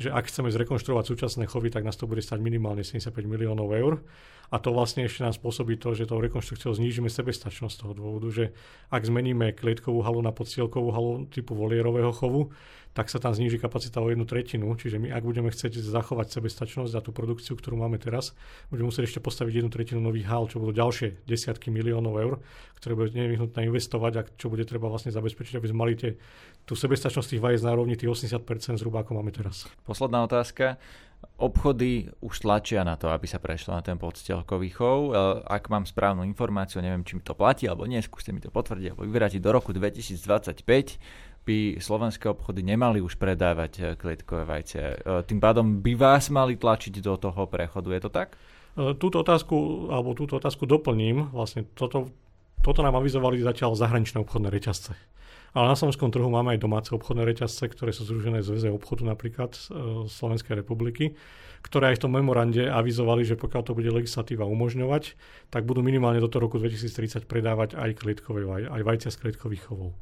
že 0.00 0.08
ak 0.10 0.32
chceme 0.32 0.48
zrekonštruovať 0.50 1.04
súčasné 1.06 1.44
chovy, 1.46 1.68
tak 1.70 1.86
nás 1.86 1.94
to 1.94 2.08
bude 2.10 2.24
stať 2.24 2.40
minimálne 2.42 2.80
75 2.82 3.14
miliónov 3.24 3.70
eur. 3.76 4.00
A 4.50 4.58
to 4.58 4.74
vlastne 4.74 5.06
ešte 5.06 5.22
nám 5.22 5.30
spôsobí 5.30 5.78
to, 5.78 5.94
že 5.94 6.10
tou 6.10 6.18
rekonštrukciou 6.18 6.74
znížime 6.74 7.06
sebestačnosť 7.06 7.86
toho 7.86 7.92
dôvodu, 7.94 8.28
že 8.34 8.44
ak 8.90 9.06
zmeníme 9.06 9.54
klietkovú 9.54 10.02
halu 10.02 10.26
na 10.26 10.34
podstielkovú 10.34 10.90
halu 10.90 11.12
typu 11.30 11.54
volierového 11.54 12.10
chovu, 12.10 12.50
tak 12.90 13.06
sa 13.06 13.22
tam 13.22 13.30
zníži 13.30 13.62
kapacita 13.62 14.02
o 14.02 14.10
jednu 14.10 14.26
tretinu. 14.26 14.66
Čiže 14.74 14.98
my, 14.98 15.14
ak 15.14 15.22
budeme 15.22 15.48
chcieť 15.48 15.78
zachovať 15.78 16.34
sebestačnosť 16.34 16.90
za 16.90 17.00
tú 17.00 17.14
produkciu, 17.14 17.54
ktorú 17.54 17.78
máme 17.78 18.02
teraz, 18.02 18.34
budeme 18.66 18.90
musieť 18.90 19.14
ešte 19.14 19.20
postaviť 19.22 19.62
jednu 19.62 19.70
tretinu 19.70 20.02
nových 20.02 20.26
hál, 20.26 20.50
čo 20.50 20.58
budú 20.58 20.74
ďalšie 20.74 21.22
desiatky 21.22 21.70
miliónov 21.70 22.18
eur, 22.18 22.34
ktoré 22.82 22.98
bude 22.98 23.14
nevyhnutné 23.14 23.70
investovať 23.70 24.12
a 24.18 24.22
čo 24.34 24.50
bude 24.50 24.66
treba 24.66 24.90
vlastne 24.90 25.14
zabezpečiť, 25.14 25.54
aby 25.62 25.66
sme 25.70 25.78
mali 25.86 25.94
tie, 25.94 26.18
tú 26.66 26.74
sebestačnosť 26.74 27.38
tých 27.38 27.42
vajec 27.42 27.62
na 27.62 27.78
rovni 27.78 27.94
tých 27.94 28.10
80% 28.10 28.42
zhruba, 28.82 29.06
ako 29.06 29.22
máme 29.22 29.30
teraz. 29.30 29.70
Posledná 29.86 30.26
otázka. 30.26 30.80
Obchody 31.36 32.08
už 32.24 32.48
tlačia 32.48 32.80
na 32.80 32.96
to, 32.96 33.12
aby 33.12 33.28
sa 33.28 33.36
prešlo 33.36 33.76
na 33.76 33.84
ten 33.84 34.00
podstelkový 34.00 34.72
chov. 34.72 35.12
E, 35.12 35.44
ak 35.44 35.68
mám 35.68 35.84
správnu 35.84 36.24
informáciu, 36.24 36.80
neviem, 36.80 37.04
či 37.04 37.16
mi 37.16 37.20
to 37.20 37.36
platí 37.36 37.68
alebo 37.68 37.84
nie, 37.84 38.00
skúste 38.00 38.32
mi 38.32 38.40
to 38.40 38.48
potvrdiť 38.48 38.92
alebo 38.92 39.04
vyvrátiť 39.04 39.40
do 39.40 39.50
roku 39.52 39.76
2025 39.76 40.16
by 41.50 41.82
slovenské 41.82 42.30
obchody 42.30 42.62
nemali 42.62 43.02
už 43.02 43.18
predávať 43.18 43.72
eh, 43.82 43.84
klietkové 43.98 44.46
vajce. 44.46 44.78
Eh, 44.78 44.94
tým 45.26 45.42
pádom 45.42 45.82
by 45.82 45.98
vás 45.98 46.30
mali 46.30 46.54
tlačiť 46.54 47.02
do 47.02 47.18
toho 47.18 47.50
prechodu, 47.50 47.90
je 47.90 48.02
to 48.06 48.10
tak? 48.14 48.38
Eh, 48.78 48.94
túto 48.94 49.26
otázku, 49.26 49.90
alebo 49.90 50.14
túto 50.14 50.38
otázku 50.38 50.70
doplním. 50.70 51.34
Vlastne 51.34 51.66
toto 51.74 52.14
Toto 52.60 52.84
nám 52.84 53.00
avizovali 53.00 53.40
zatiaľ 53.40 53.72
zahraničné 53.72 54.20
obchodné 54.20 54.52
reťazce. 54.52 54.92
Ale 55.56 55.66
na 55.66 55.74
slovenskom 55.74 56.12
trhu 56.12 56.28
máme 56.28 56.54
aj 56.54 56.60
domáce 56.60 56.92
obchodné 56.92 57.24
reťazce, 57.24 57.72
ktoré 57.72 57.90
sú 57.90 58.04
združené 58.06 58.44
v 58.44 58.48
Zväze 58.52 58.68
obchodu 58.68 59.02
napríklad 59.02 59.56
z 59.56 59.72
e, 59.72 60.06
Slovenskej 60.06 60.60
republiky, 60.60 61.16
ktoré 61.64 61.90
aj 61.90 61.98
v 61.98 62.02
tom 62.06 62.12
memorande 62.14 62.68
avizovali, 62.68 63.26
že 63.26 63.40
pokiaľ 63.40 63.62
to 63.64 63.72
bude 63.74 63.90
legislatíva 63.90 64.46
umožňovať, 64.46 65.18
tak 65.50 65.66
budú 65.66 65.82
minimálne 65.82 66.22
do 66.22 66.30
toho 66.30 66.46
roku 66.46 66.60
2030 66.60 67.26
predávať 67.26 67.74
aj, 67.74 67.96
aj 68.70 68.82
vajcia 68.84 69.10
z 69.10 69.16
klietkových 69.24 69.66
chovov. 69.66 69.96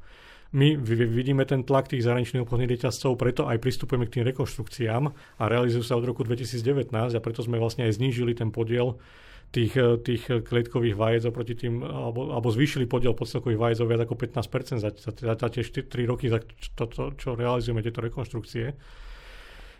My 0.49 0.81
vidíme 0.81 1.45
ten 1.45 1.61
tlak 1.61 1.93
tých 1.93 2.09
zahraničných 2.09 2.41
obchodných 2.41 2.73
reťazcov, 2.73 3.21
preto 3.21 3.45
aj 3.45 3.61
pristupujeme 3.61 4.09
k 4.09 4.21
tým 4.21 4.25
rekonštrukciám 4.33 5.05
a 5.13 5.43
realizujú 5.45 5.85
sa 5.85 6.01
od 6.01 6.09
roku 6.09 6.25
2019 6.25 6.89
a 6.89 7.21
preto 7.21 7.45
sme 7.45 7.61
vlastne 7.61 7.85
aj 7.85 8.01
znížili 8.01 8.33
ten 8.33 8.49
podiel 8.49 8.97
tých, 9.53 9.77
tých 10.05 10.25
klietkových 10.25 10.97
vajec 10.97 11.23
oproti 11.29 11.53
tým, 11.53 11.85
alebo, 11.85 12.33
alebo 12.33 12.49
zvýšili 12.49 12.89
podiel 12.89 13.13
podstavkových 13.13 13.61
vajec 13.61 13.79
o 13.85 13.89
viac 13.89 14.01
ako 14.09 14.15
15% 14.17 14.81
za, 14.81 14.91
za, 14.97 15.11
za, 15.13 15.35
za 15.37 15.49
tie 15.53 15.65
4, 15.65 15.85
3 15.85 16.09
roky, 16.09 16.33
za 16.33 16.41
to, 16.77 16.85
to, 16.89 17.03
čo 17.17 17.37
realizujeme 17.37 17.85
tieto 17.85 18.01
rekonštrukcie. 18.01 18.73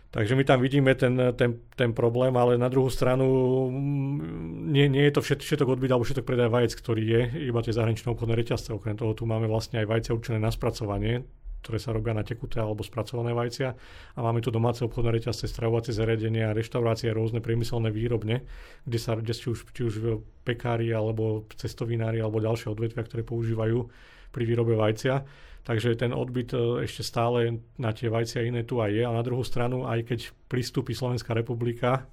Takže 0.09 0.33
my 0.33 0.41
tam 0.41 0.57
vidíme 0.57 0.97
ten, 0.97 1.13
ten, 1.37 1.61
ten 1.77 1.93
problém, 1.93 2.33
ale 2.33 2.57
na 2.57 2.65
druhú 2.65 2.89
stranu 2.89 3.25
mm, 3.69 4.73
nie, 4.73 4.89
nie 4.89 5.05
je 5.05 5.13
to 5.13 5.21
všet, 5.21 5.45
všetok 5.45 5.77
odbyt 5.77 5.93
alebo 5.93 6.01
všetok 6.01 6.25
predaj 6.25 6.49
vajec, 6.49 6.73
ktorý 6.73 7.03
je 7.05 7.21
iba 7.45 7.61
tie 7.61 7.77
zahraničné 7.77 8.09
obchodné 8.09 8.33
reťazce. 8.33 8.73
Okrem 8.73 8.97
toho 8.97 9.13
tu 9.13 9.29
máme 9.29 9.45
vlastne 9.45 9.77
aj 9.77 9.85
vajce 9.85 10.09
určené 10.09 10.41
na 10.41 10.49
spracovanie, 10.49 11.29
ktoré 11.61 11.77
sa 11.77 11.93
robia 11.93 12.17
na 12.17 12.25
tekuté 12.25 12.57
alebo 12.57 12.81
spracované 12.81 13.37
vajcia. 13.37 13.69
A 14.17 14.19
máme 14.25 14.41
tu 14.41 14.49
domáce 14.49 14.81
obchodné 14.81 15.21
reťazce, 15.21 15.45
stravovacie 15.45 15.93
zariadenia, 15.93 16.57
reštaurácie, 16.57 17.13
rôzne 17.13 17.37
priemyselné 17.37 17.93
výrobne, 17.93 18.49
kde 18.89 18.97
sa 18.97 19.13
kde 19.13 19.37
či 19.37 19.53
už, 19.53 19.61
či 19.77 19.81
už 19.85 20.25
pekári 20.41 20.89
alebo 20.89 21.45
cestovinári 21.53 22.17
alebo 22.17 22.41
ďalšie 22.41 22.73
odvetvia, 22.73 23.05
ktoré 23.05 23.21
používajú 23.21 23.85
pri 24.33 24.43
výrobe 24.45 24.73
vajcia. 24.73 25.21
Takže 25.63 25.95
ten 25.95 26.15
odbyt 26.15 26.55
e, 26.55 26.83
ešte 26.87 27.05
stále 27.05 27.61
na 27.75 27.93
tie 27.93 28.09
vajcia 28.09 28.47
iné 28.47 28.65
tu 28.65 28.81
aj 28.81 28.89
je. 28.89 29.03
A 29.05 29.11
na 29.13 29.21
druhú 29.21 29.45
stranu, 29.45 29.85
aj 29.85 30.07
keď 30.07 30.19
pristúpi 30.49 30.97
Slovenská 30.97 31.35
republika 31.35 32.09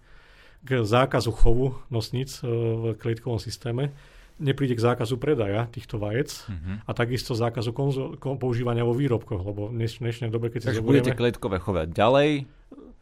k 0.67 0.83
zákazu 0.83 1.31
chovu 1.31 1.79
nosníc 1.89 2.43
e, 2.43 2.49
v 2.49 2.85
klietkovom 2.99 3.39
systéme, 3.39 3.95
nepríde 4.37 4.77
k 4.77 4.85
zákazu 4.93 5.17
predaja 5.17 5.65
týchto 5.73 5.97
vajec 5.97 6.29
uh-huh. 6.29 6.85
a 6.85 6.91
takisto 6.93 7.33
zákazu 7.33 7.73
konzo- 7.73 8.13
používania 8.21 8.85
vo 8.85 8.93
výrobkoch, 8.93 9.41
lebo 9.41 9.73
v 9.73 9.81
dnešnej 9.81 10.29
dobe, 10.29 10.53
keď 10.53 10.69
Takže 10.73 10.85
budete 10.85 11.17
klietkové 11.17 11.57
chovať 11.57 11.89
ďalej, 11.97 12.45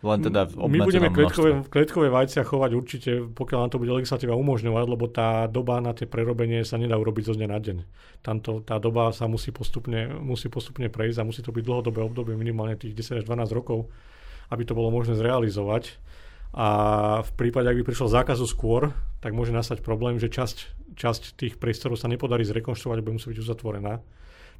len 0.04 0.20
teda 0.20 0.40
My 0.68 0.84
budeme 0.84 1.08
klietkové, 1.08 1.64
klietkové 1.64 2.12
vajcia 2.12 2.44
chovať 2.44 2.70
určite, 2.76 3.10
pokiaľ 3.32 3.58
nám 3.64 3.70
to 3.72 3.80
bude 3.80 3.96
legislatíva 3.96 4.36
umožňovať, 4.36 4.84
lebo 4.84 5.08
tá 5.08 5.48
doba 5.48 5.80
na 5.80 5.96
tie 5.96 6.04
prerobenie 6.04 6.60
sa 6.62 6.76
nedá 6.76 7.00
urobiť 7.00 7.32
zo 7.32 7.34
dňa 7.34 7.48
na 7.48 7.58
deň. 7.58 7.76
Tamto, 8.20 8.60
tá 8.60 8.76
doba 8.76 9.16
sa 9.16 9.24
musí 9.24 9.48
postupne, 9.48 10.12
musí 10.20 10.52
postupne 10.52 10.92
prejsť 10.92 11.24
a 11.24 11.28
musí 11.28 11.40
to 11.40 11.56
byť 11.56 11.64
dlhodobé 11.64 12.04
obdobie, 12.04 12.36
minimálne 12.36 12.76
tých 12.76 12.92
10 12.92 13.20
až 13.20 13.24
12 13.24 13.56
rokov, 13.56 13.88
aby 14.52 14.62
to 14.68 14.76
bolo 14.76 14.92
možné 14.92 15.16
zrealizovať. 15.16 15.96
A 16.54 16.68
v 17.26 17.30
prípade, 17.34 17.66
ak 17.66 17.82
by 17.82 17.84
prišiel 17.88 18.06
zákazu 18.06 18.46
skôr, 18.46 18.94
tak 19.18 19.34
môže 19.34 19.50
nastať 19.50 19.82
problém, 19.82 20.22
že 20.22 20.30
časť, 20.30 20.94
časť 20.94 21.22
tých 21.34 21.54
priestorov 21.58 21.98
sa 21.98 22.06
nepodarí 22.06 22.46
zrekonštruovať, 22.46 23.02
bude 23.02 23.18
musí 23.18 23.34
byť 23.34 23.40
uzatvorená, 23.42 23.98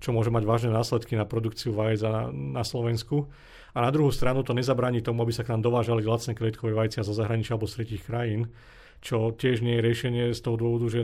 čo 0.02 0.10
môže 0.10 0.34
mať 0.34 0.42
vážne 0.42 0.70
následky 0.74 1.14
na 1.14 1.22
produkciu 1.22 1.70
vajec 1.70 2.02
na, 2.02 2.34
na 2.34 2.62
Slovensku. 2.66 3.30
A 3.74 3.82
na 3.82 3.90
druhú 3.90 4.14
stranu 4.14 4.46
to 4.46 4.54
nezabráni 4.54 5.02
tomu, 5.02 5.26
aby 5.26 5.34
sa 5.34 5.42
k 5.42 5.50
nám 5.50 5.66
dovážali 5.66 6.06
lacné 6.06 6.38
klietkové 6.38 6.78
vajcia 6.78 7.02
zo 7.02 7.10
zahraničia 7.10 7.58
alebo 7.58 7.66
z 7.66 7.82
tretich 7.82 8.06
krajín, 8.06 8.54
čo 9.02 9.34
tiež 9.34 9.66
nie 9.66 9.76
je 9.78 9.84
riešenie 9.84 10.24
z 10.30 10.40
toho 10.40 10.56
dôvodu, 10.56 10.86
že 10.88 11.00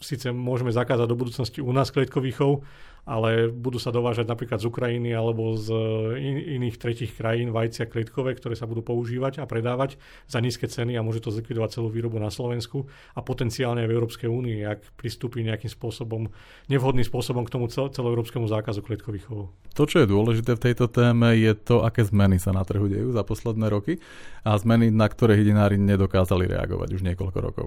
síce 0.00 0.32
môžeme 0.32 0.72
zakázať 0.72 1.06
do 1.08 1.16
budúcnosti 1.16 1.60
u 1.60 1.70
nás 1.76 1.92
klietkový 1.92 2.32
chov, 2.32 2.64
ale 3.06 3.46
budú 3.54 3.78
sa 3.78 3.94
dovážať 3.94 4.26
napríklad 4.26 4.58
z 4.58 4.66
Ukrajiny 4.66 5.14
alebo 5.14 5.54
z 5.54 5.70
in, 6.18 6.58
iných 6.58 6.76
tretich 6.76 7.14
krajín 7.14 7.54
vajcia 7.54 7.86
klietkové, 7.86 8.34
ktoré 8.34 8.58
sa 8.58 8.66
budú 8.66 8.82
používať 8.82 9.38
a 9.38 9.46
predávať 9.46 9.94
za 10.26 10.42
nízke 10.42 10.66
ceny 10.66 10.98
a 10.98 11.06
môže 11.06 11.22
to 11.22 11.30
zlikvidovať 11.30 11.78
celú 11.78 11.88
výrobu 11.88 12.18
na 12.18 12.34
Slovensku 12.34 12.90
a 13.14 13.22
potenciálne 13.22 13.86
aj 13.86 13.88
v 13.88 13.94
Európskej 13.94 14.28
únii, 14.28 14.66
ak 14.66 14.98
pristúpi 14.98 15.46
nejakým 15.46 15.70
spôsobom, 15.70 16.26
nevhodným 16.66 17.06
spôsobom 17.06 17.46
k 17.46 17.54
tomu 17.54 17.70
cel, 17.70 17.94
celoeurópskemu 17.94 18.50
zákazu 18.50 18.82
klietkových 18.82 19.30
chovov. 19.30 19.54
To, 19.78 19.86
čo 19.86 20.02
je 20.02 20.10
dôležité 20.10 20.58
v 20.58 20.64
tejto 20.72 20.90
téme, 20.90 21.36
je 21.38 21.52
to, 21.54 21.86
aké 21.86 22.02
zmeny 22.02 22.42
sa 22.42 22.50
na 22.50 22.66
trhu 22.66 22.90
dejú 22.90 23.14
za 23.14 23.22
posledné 23.22 23.70
roky 23.70 24.02
a 24.42 24.58
zmeny, 24.58 24.90
na 24.90 25.06
ktoré 25.06 25.38
hydinári 25.38 25.78
nedokázali 25.78 26.48
reagovať 26.48 26.88
už 26.96 27.04
niekoľko 27.06 27.38
rokov. 27.38 27.66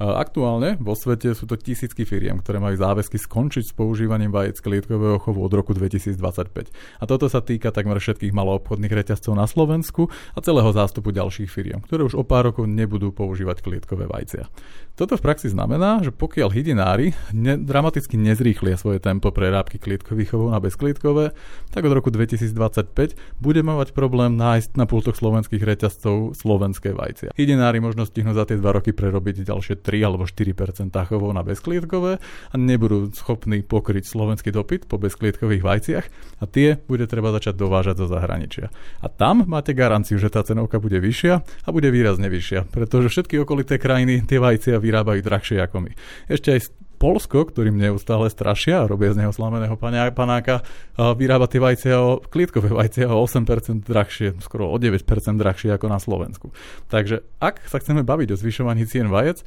Aktuálne 0.00 0.80
vo 0.80 0.96
svete 0.98 1.36
sú 1.36 1.46
to 1.46 1.54
tisícky 1.54 2.02
firiem, 2.02 2.40
ktoré 2.40 2.58
majú 2.58 2.74
záväzky 2.74 3.20
skončiť 3.20 3.70
s 3.70 3.76
používaním 3.76 4.34
vajec 4.34 4.58
klietkového 4.72 5.20
chovu 5.20 5.44
od 5.44 5.52
roku 5.52 5.76
2025. 5.76 6.72
A 6.72 7.04
toto 7.04 7.28
sa 7.28 7.44
týka 7.44 7.68
takmer 7.68 8.00
všetkých 8.00 8.32
maloobchodných 8.32 8.88
reťazcov 8.88 9.36
na 9.36 9.44
Slovensku 9.44 10.08
a 10.32 10.40
celého 10.40 10.72
zástupu 10.72 11.12
ďalších 11.12 11.52
firiem, 11.52 11.84
ktoré 11.84 12.08
už 12.08 12.16
o 12.16 12.24
pár 12.24 12.48
rokov 12.48 12.64
nebudú 12.64 13.12
používať 13.12 13.60
klietkové 13.60 14.08
vajcia. 14.08 14.48
Toto 14.96 15.20
v 15.20 15.24
praxi 15.24 15.52
znamená, 15.52 16.00
že 16.00 16.08
pokiaľ 16.08 16.48
hydinári 16.56 17.12
ne, 17.36 17.60
dramaticky 17.60 18.16
nezrýchlia 18.16 18.80
svoje 18.80 18.96
tempo 18.96 19.28
prerábky 19.28 19.76
klietkových 19.76 20.32
chovov 20.32 20.56
na 20.56 20.60
bezklietkové, 20.60 21.36
tak 21.68 21.82
od 21.84 21.92
roku 21.92 22.08
2025 22.08 23.42
budeme 23.44 23.76
mať 23.76 23.92
problém 23.92 24.36
nájsť 24.40 24.80
na 24.80 24.88
pultoch 24.88 25.20
slovenských 25.20 25.60
reťazcov 25.60 26.32
slovenské 26.32 26.96
vajcia. 26.96 27.36
Hydinári 27.36 27.84
možno 27.84 28.08
stihnú 28.08 28.32
za 28.32 28.48
tie 28.48 28.56
dva 28.56 28.72
roky 28.72 28.96
prerobiť 28.96 29.44
ďalšie 29.44 29.84
3 29.84 30.06
alebo 30.08 30.24
4% 30.24 30.92
chovov 31.08 31.34
na 31.36 31.44
bezklietkové 31.44 32.22
a 32.22 32.54
nebudú 32.54 33.10
schopní 33.12 33.66
pokryť 33.66 34.06
slovenský 34.06 34.54
dopyt 34.54 34.61
po 34.88 34.96
bezklietkových 34.98 35.62
vajciach 35.62 36.06
a 36.40 36.44
tie 36.46 36.78
bude 36.86 37.04
treba 37.06 37.34
začať 37.34 37.54
dovážať 37.58 38.02
zo 38.02 38.06
zahraničia. 38.08 38.70
A 39.02 39.06
tam 39.10 39.44
máte 39.46 39.76
garanciu, 39.76 40.16
že 40.16 40.32
tá 40.32 40.42
cenovka 40.42 40.82
bude 40.82 40.98
vyššia 40.98 41.34
a 41.38 41.68
bude 41.70 41.90
výrazne 41.90 42.26
vyššia, 42.30 42.70
pretože 42.70 43.10
všetky 43.10 43.42
okolité 43.42 43.76
krajiny 43.76 44.24
tie 44.24 44.38
vajcia 44.38 44.78
vyrábajú 44.78 45.20
drahšie 45.22 45.58
ako 45.62 45.86
my. 45.86 45.92
Ešte 46.30 46.48
aj 46.56 46.60
Polsko, 47.02 47.50
ktorým 47.50 47.82
neustále 47.82 48.30
strašia 48.30 48.86
a 48.86 48.86
robia 48.86 49.10
z 49.10 49.26
neho 49.26 49.34
slameného 49.34 49.74
panáka, 50.14 50.62
vyrába 50.94 51.50
tie 51.50 51.58
vajcia 51.58 51.98
o, 51.98 52.22
klietkové 52.22 52.70
vajcia 52.70 53.10
o 53.10 53.18
8% 53.26 53.82
drahšie, 53.82 54.38
skoro 54.38 54.70
o 54.70 54.78
9% 54.78 55.02
drahšie 55.34 55.74
ako 55.74 55.90
na 55.90 55.98
Slovensku. 55.98 56.54
Takže 56.94 57.26
ak 57.42 57.66
sa 57.66 57.82
chceme 57.82 58.06
baviť 58.06 58.30
o 58.30 58.36
zvyšovaní 58.38 58.86
cien 58.86 59.10
vajec, 59.10 59.42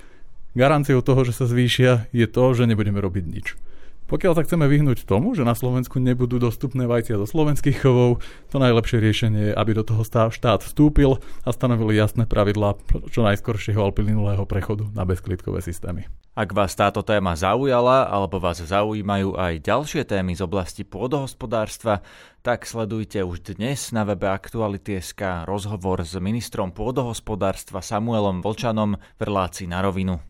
garanciou 0.51 0.99
toho, 0.99 1.23
že 1.23 1.31
sa 1.31 1.47
zvýšia, 1.47 2.11
je 2.11 2.27
to, 2.27 2.43
že 2.51 2.67
nebudeme 2.67 2.99
robiť 2.99 3.23
nič. 3.23 3.55
Pokiaľ 4.05 4.37
sa 4.37 4.45
chceme 4.45 4.69
vyhnúť 4.69 5.09
tomu, 5.09 5.33
že 5.33 5.41
na 5.41 5.57
Slovensku 5.57 5.97
nebudú 5.97 6.37
dostupné 6.37 6.85
vajcia 6.85 7.17
zo 7.17 7.25
slovenských 7.25 7.81
chovov, 7.81 8.21
to 8.53 8.61
najlepšie 8.61 9.01
riešenie 9.01 9.41
je, 9.49 9.57
aby 9.57 9.73
do 9.73 9.81
toho 9.81 10.05
štát 10.05 10.61
vstúpil 10.61 11.17
a 11.41 11.49
stanovil 11.49 11.89
jasné 11.89 12.29
pravidlá 12.29 12.77
čo 13.09 13.25
najskoršieho 13.25 13.81
alpinulého 13.81 14.45
prechodu 14.45 14.85
na 14.93 15.09
bezklítkové 15.09 15.65
systémy. 15.65 16.05
Ak 16.37 16.53
vás 16.53 16.77
táto 16.77 17.01
téma 17.01 17.33
zaujala 17.33 18.05
alebo 18.05 18.37
vás 18.37 18.61
zaujímajú 18.61 19.41
aj 19.41 19.65
ďalšie 19.65 20.05
témy 20.05 20.37
z 20.37 20.45
oblasti 20.45 20.85
pôdohospodárstva, 20.85 22.05
tak 22.45 22.69
sledujte 22.69 23.25
už 23.25 23.57
dnes 23.57 23.89
na 23.89 24.05
webe 24.05 24.29
Aktuality.sk 24.29 25.49
rozhovor 25.49 26.05
s 26.05 26.13
ministrom 26.21 26.69
pôdohospodárstva 26.69 27.81
Samuelom 27.81 28.45
Volčanom 28.45 29.01
v 29.17 29.21
relácii 29.25 29.65
na 29.65 29.81
rovinu. 29.81 30.21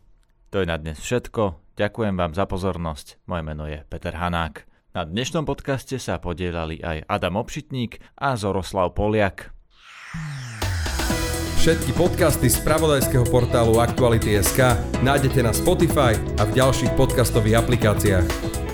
To 0.48 0.64
je 0.64 0.66
na 0.70 0.80
dnes 0.80 0.96
všetko. 0.96 1.65
Ďakujem 1.76 2.16
vám 2.16 2.32
za 2.32 2.48
pozornosť. 2.48 3.20
Moje 3.28 3.42
meno 3.44 3.68
je 3.68 3.84
Peter 3.92 4.16
Hanák. 4.16 4.64
Na 4.96 5.04
dnešnom 5.04 5.44
podcaste 5.44 6.00
sa 6.00 6.16
podielali 6.16 6.80
aj 6.80 7.04
Adam 7.04 7.36
Obšitník 7.36 8.00
a 8.16 8.32
Zoroslav 8.32 8.96
Poliak. 8.96 9.52
Všetky 11.60 11.92
podcasty 11.92 12.48
z 12.48 12.64
pravodajského 12.64 13.28
portálu 13.28 13.76
Aktuality.sk 13.76 14.80
nájdete 15.04 15.44
na 15.44 15.52
Spotify 15.52 16.16
a 16.40 16.48
v 16.48 16.56
ďalších 16.56 16.96
podcastových 16.96 17.60
aplikáciách. 17.60 18.65